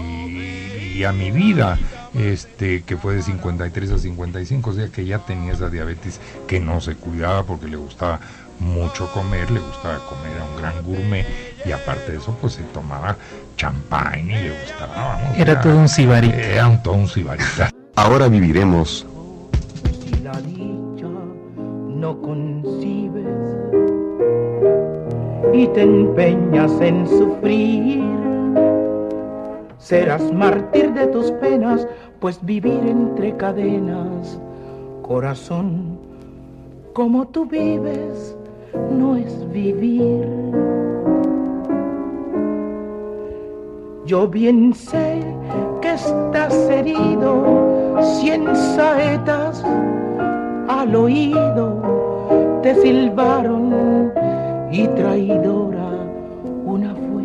[0.97, 1.79] y a mi vida,
[2.15, 6.61] este que fue de 53 a 55, o sea que ya tenía esa diabetes que
[6.61, 8.21] no se cuidaba porque le gustaba
[8.59, 11.27] mucho comer, le gustaba comer a un gran gourmet
[11.65, 13.17] y aparte de eso pues se tomaba
[13.57, 16.37] champán y le gustaba, vamos, Era todo un sibarita.
[16.37, 17.71] Era un, todo un sibarita.
[17.97, 19.07] Ahora viviremos
[20.05, 21.09] Si la dicha
[21.89, 23.66] no concibes
[25.53, 28.03] y te empeñas en sufrir,
[29.79, 31.87] serás mártir de tus penas,
[32.21, 34.41] pues vivir entre cadenas,
[35.03, 35.99] corazón,
[36.93, 38.37] como tú vives,
[38.91, 40.27] no es vivir.
[44.05, 45.21] Yo bien sé
[45.81, 49.65] que estás herido, cien saetas
[50.69, 51.97] al oído
[52.67, 54.13] te silbaron
[54.77, 55.89] y traidora
[56.67, 57.25] una fue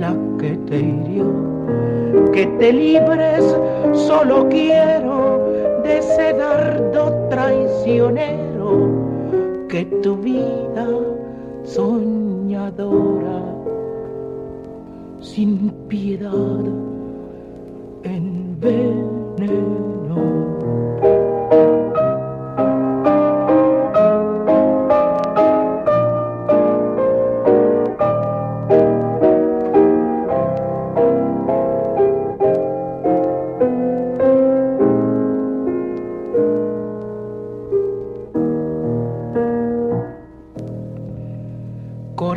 [0.00, 1.26] la que te hirió.
[2.32, 3.44] Que te libres,
[3.92, 8.88] solo quiero de ese dardo traicionero
[9.68, 10.86] que tu vida
[11.64, 13.42] soñadora
[15.20, 16.64] sin piedad
[18.04, 19.44] envenenó.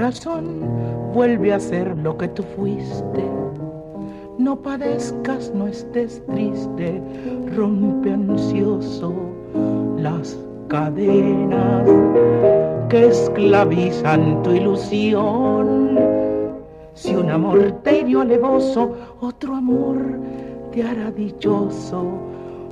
[0.08, 0.62] Corazón,
[1.14, 3.30] vuelve a ser lo que tú fuiste.
[4.38, 7.02] No padezcas, no estés triste,
[7.54, 9.14] rompe ansioso
[9.98, 10.40] las
[10.70, 11.90] cadenas
[12.88, 16.00] que esclavizan tu ilusión.
[16.94, 19.98] Si un amor te hirió alevoso, otro amor
[20.72, 22.06] te hará dichoso.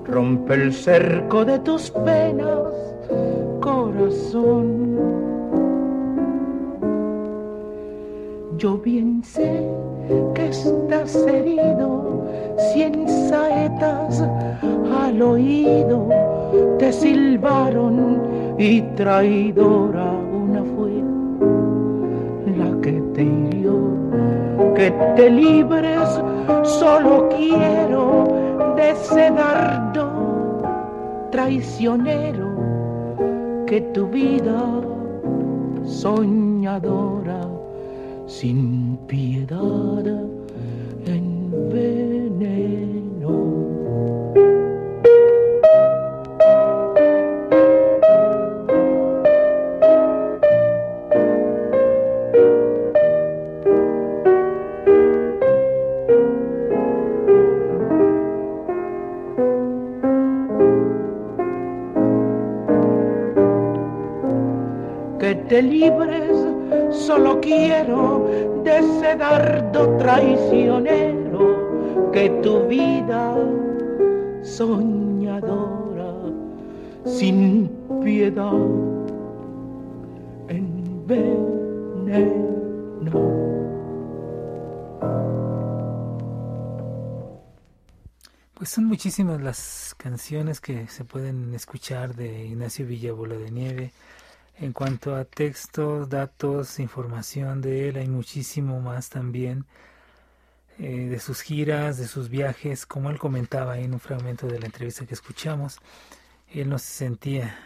[0.05, 2.71] Rompe el cerco de tus penas,
[3.59, 5.14] corazón.
[8.65, 9.61] Yo bien sé
[10.33, 12.25] que estás herido,
[12.73, 14.27] cien saetas
[15.03, 16.09] al oído
[16.79, 20.11] te silbaron y traidora
[20.43, 20.93] una fue
[22.57, 23.77] la que te hirió.
[24.73, 26.09] Que te libres,
[26.63, 30.63] solo quiero de ese dardo
[31.29, 32.49] traicionero
[33.67, 34.59] que tu vida
[35.83, 37.55] soñadora
[38.27, 40.06] sin piedad
[41.06, 42.56] envenenó.
[65.19, 66.24] que te libres,
[67.06, 68.27] solo quiero
[68.64, 73.36] de ese dardo traicionero que tu vida
[74.41, 76.14] soñadora
[77.06, 77.69] sin
[78.03, 78.52] piedad
[80.48, 81.76] envenenó.
[88.56, 93.91] Pues son muchísimas las canciones que se pueden escuchar de Ignacio Villabola de Nieve.
[94.57, 99.65] En cuanto a textos, datos, información de él, hay muchísimo más también
[100.80, 104.65] eh, de sus giras, de sus viajes, como él comentaba en un fragmento de la
[104.68, 105.80] entrevista que escuchamos.
[106.49, 107.57] Él no se sentía,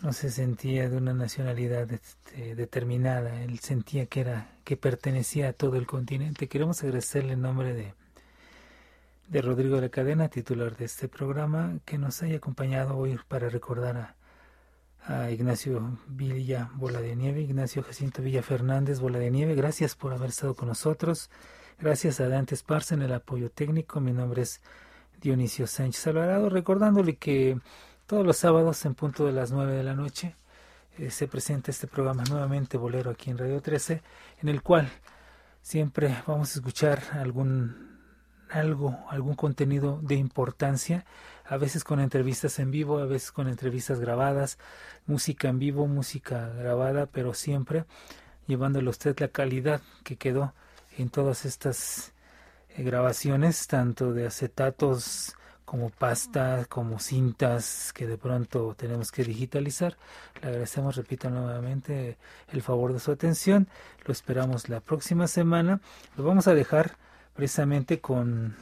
[0.00, 3.42] no se sentía de una nacionalidad este, determinada.
[3.42, 6.48] Él sentía que era, que pertenecía a todo el continente.
[6.48, 7.94] Queremos agradecerle en nombre de
[9.32, 13.48] de Rodrigo de la Cadena, titular de este programa, que nos haya acompañado hoy para
[13.48, 14.14] recordar a
[15.06, 20.12] a Ignacio Villa Bola de Nieve, Ignacio Jacinto Villa Fernández Bola de Nieve, gracias por
[20.12, 21.30] haber estado con nosotros,
[21.78, 24.60] gracias a Dante Esparza en el apoyo técnico, mi nombre es
[25.20, 27.58] Dionisio Sánchez Alvarado, recordándole que
[28.06, 30.36] todos los sábados en punto de las 9 de la noche
[30.98, 34.02] eh, se presenta este programa nuevamente Bolero aquí en Radio 13,
[34.42, 34.90] en el cual
[35.62, 37.92] siempre vamos a escuchar algún
[38.52, 41.04] algo, algún contenido de importancia,
[41.52, 44.56] a veces con entrevistas en vivo, a veces con entrevistas grabadas,
[45.04, 47.84] música en vivo, música grabada, pero siempre
[48.46, 50.54] llevándole a usted la calidad que quedó
[50.96, 52.14] en todas estas
[52.70, 59.98] eh, grabaciones, tanto de acetatos como pastas, como cintas que de pronto tenemos que digitalizar.
[60.40, 62.16] Le agradecemos, repito nuevamente,
[62.48, 63.68] el favor de su atención.
[64.06, 65.82] Lo esperamos la próxima semana.
[66.16, 66.96] Lo vamos a dejar
[67.34, 68.56] precisamente con,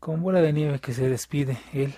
[0.00, 1.58] con Bola de Nieve que se despide.
[1.72, 1.94] Él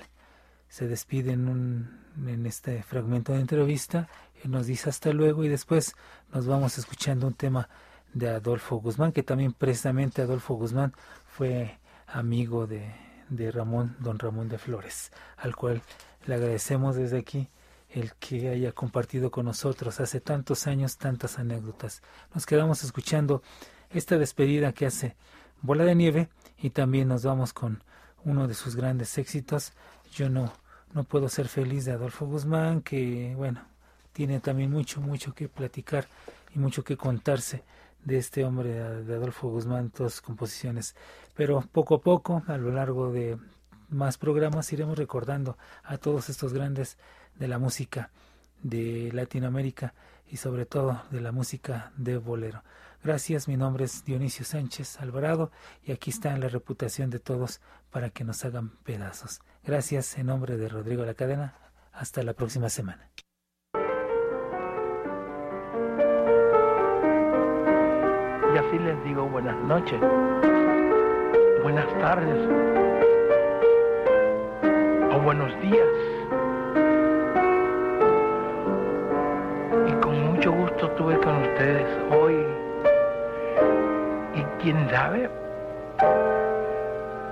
[0.68, 4.08] se despide en, un, en este fragmento de entrevista.
[4.42, 5.94] Él nos dice hasta luego y después
[6.32, 7.68] nos vamos escuchando un tema
[8.12, 10.92] de Adolfo Guzmán, que también precisamente Adolfo Guzmán
[11.26, 12.92] fue amigo de,
[13.28, 15.82] de Ramón, don Ramón de Flores, al cual
[16.26, 17.48] le agradecemos desde aquí
[17.88, 22.02] el que haya compartido con nosotros hace tantos años tantas anécdotas.
[22.34, 23.42] Nos quedamos escuchando
[23.90, 25.16] esta despedida que hace
[25.62, 26.28] Bola de Nieve
[26.58, 27.82] y también nos vamos con
[28.24, 29.72] uno de sus grandes éxitos,
[30.12, 30.52] Yo no,
[30.92, 33.62] no puedo ser feliz de Adolfo Guzmán, que bueno,
[34.12, 36.06] tiene también mucho, mucho que platicar
[36.54, 37.62] y mucho que contarse
[38.04, 38.70] de este hombre,
[39.04, 40.94] de Adolfo Guzmán, todas sus composiciones.
[41.34, 43.38] Pero poco a poco, a lo largo de
[43.88, 46.96] más programas, iremos recordando a todos estos grandes
[47.38, 48.10] de la música
[48.62, 49.94] de Latinoamérica
[50.28, 52.62] y sobre todo de la música de bolero.
[53.02, 55.50] Gracias, mi nombre es Dionisio Sánchez Alvarado
[55.82, 59.40] y aquí está la reputación de todos para que nos hagan pedazos.
[59.64, 61.54] Gracias en nombre de Rodrigo La Cadena.
[61.92, 63.10] Hasta la próxima semana.
[68.52, 70.00] Y así les digo buenas noches,
[71.62, 72.38] buenas tardes
[75.10, 75.88] o buenos días.
[79.88, 82.69] Y con mucho gusto estuve con ustedes hoy.
[84.62, 85.30] Quién sabe,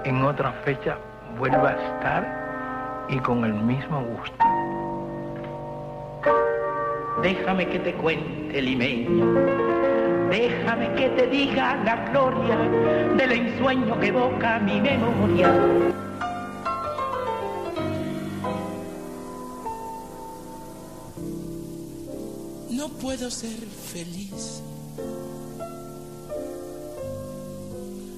[0.05, 0.97] en otra fecha
[1.39, 4.45] vuelva a estar y con el mismo gusto.
[7.23, 9.35] déjame que te cuente limeño,
[10.31, 12.57] déjame que te diga la gloria
[13.17, 15.53] del ensueño que evoca mi memoria.
[22.71, 23.59] No puedo ser
[23.93, 24.63] feliz.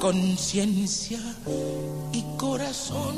[0.00, 1.20] conciencia
[2.10, 3.16] y corazón.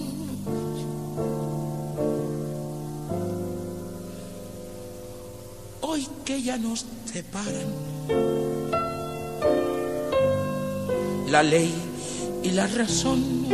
[5.80, 7.70] Hoy que ya nos separan
[11.30, 11.72] la ley
[12.42, 13.46] y la razón,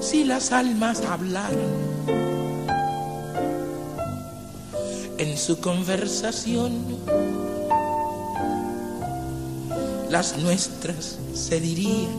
[0.00, 1.88] si las almas hablaran
[5.18, 7.17] en su conversación.
[10.10, 12.16] Las nuestras se dirían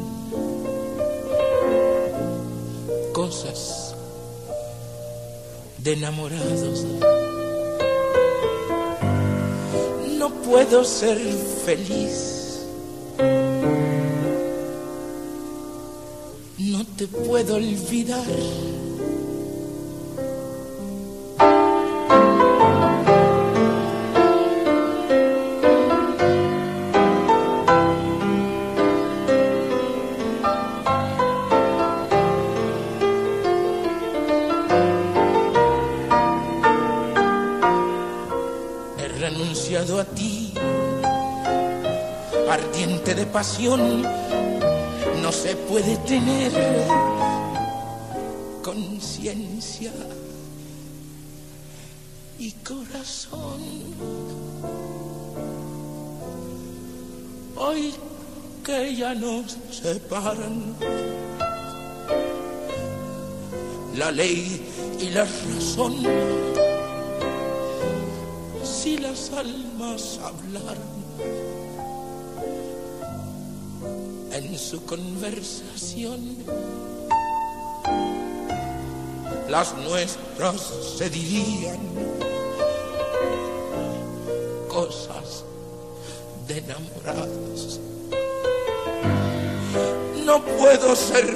[3.14, 3.96] cosas
[5.80, 6.86] de enamorados.
[10.18, 11.18] No puedo ser
[11.66, 12.66] feliz.
[16.60, 18.24] No te puedo olvidar.
[43.68, 46.52] No se puede tener
[48.64, 49.92] conciencia
[52.38, 53.60] y corazón.
[57.58, 57.94] Hoy
[58.64, 60.76] que ya nos separan
[63.98, 64.66] la ley
[65.02, 65.96] y la razón
[68.64, 70.99] si las almas hablaran
[74.50, 76.38] en su conversación,
[79.48, 80.62] las nuestras
[80.98, 81.80] se dirían
[84.68, 85.44] cosas
[86.48, 87.80] de enamorados.
[90.26, 91.36] No puedo ser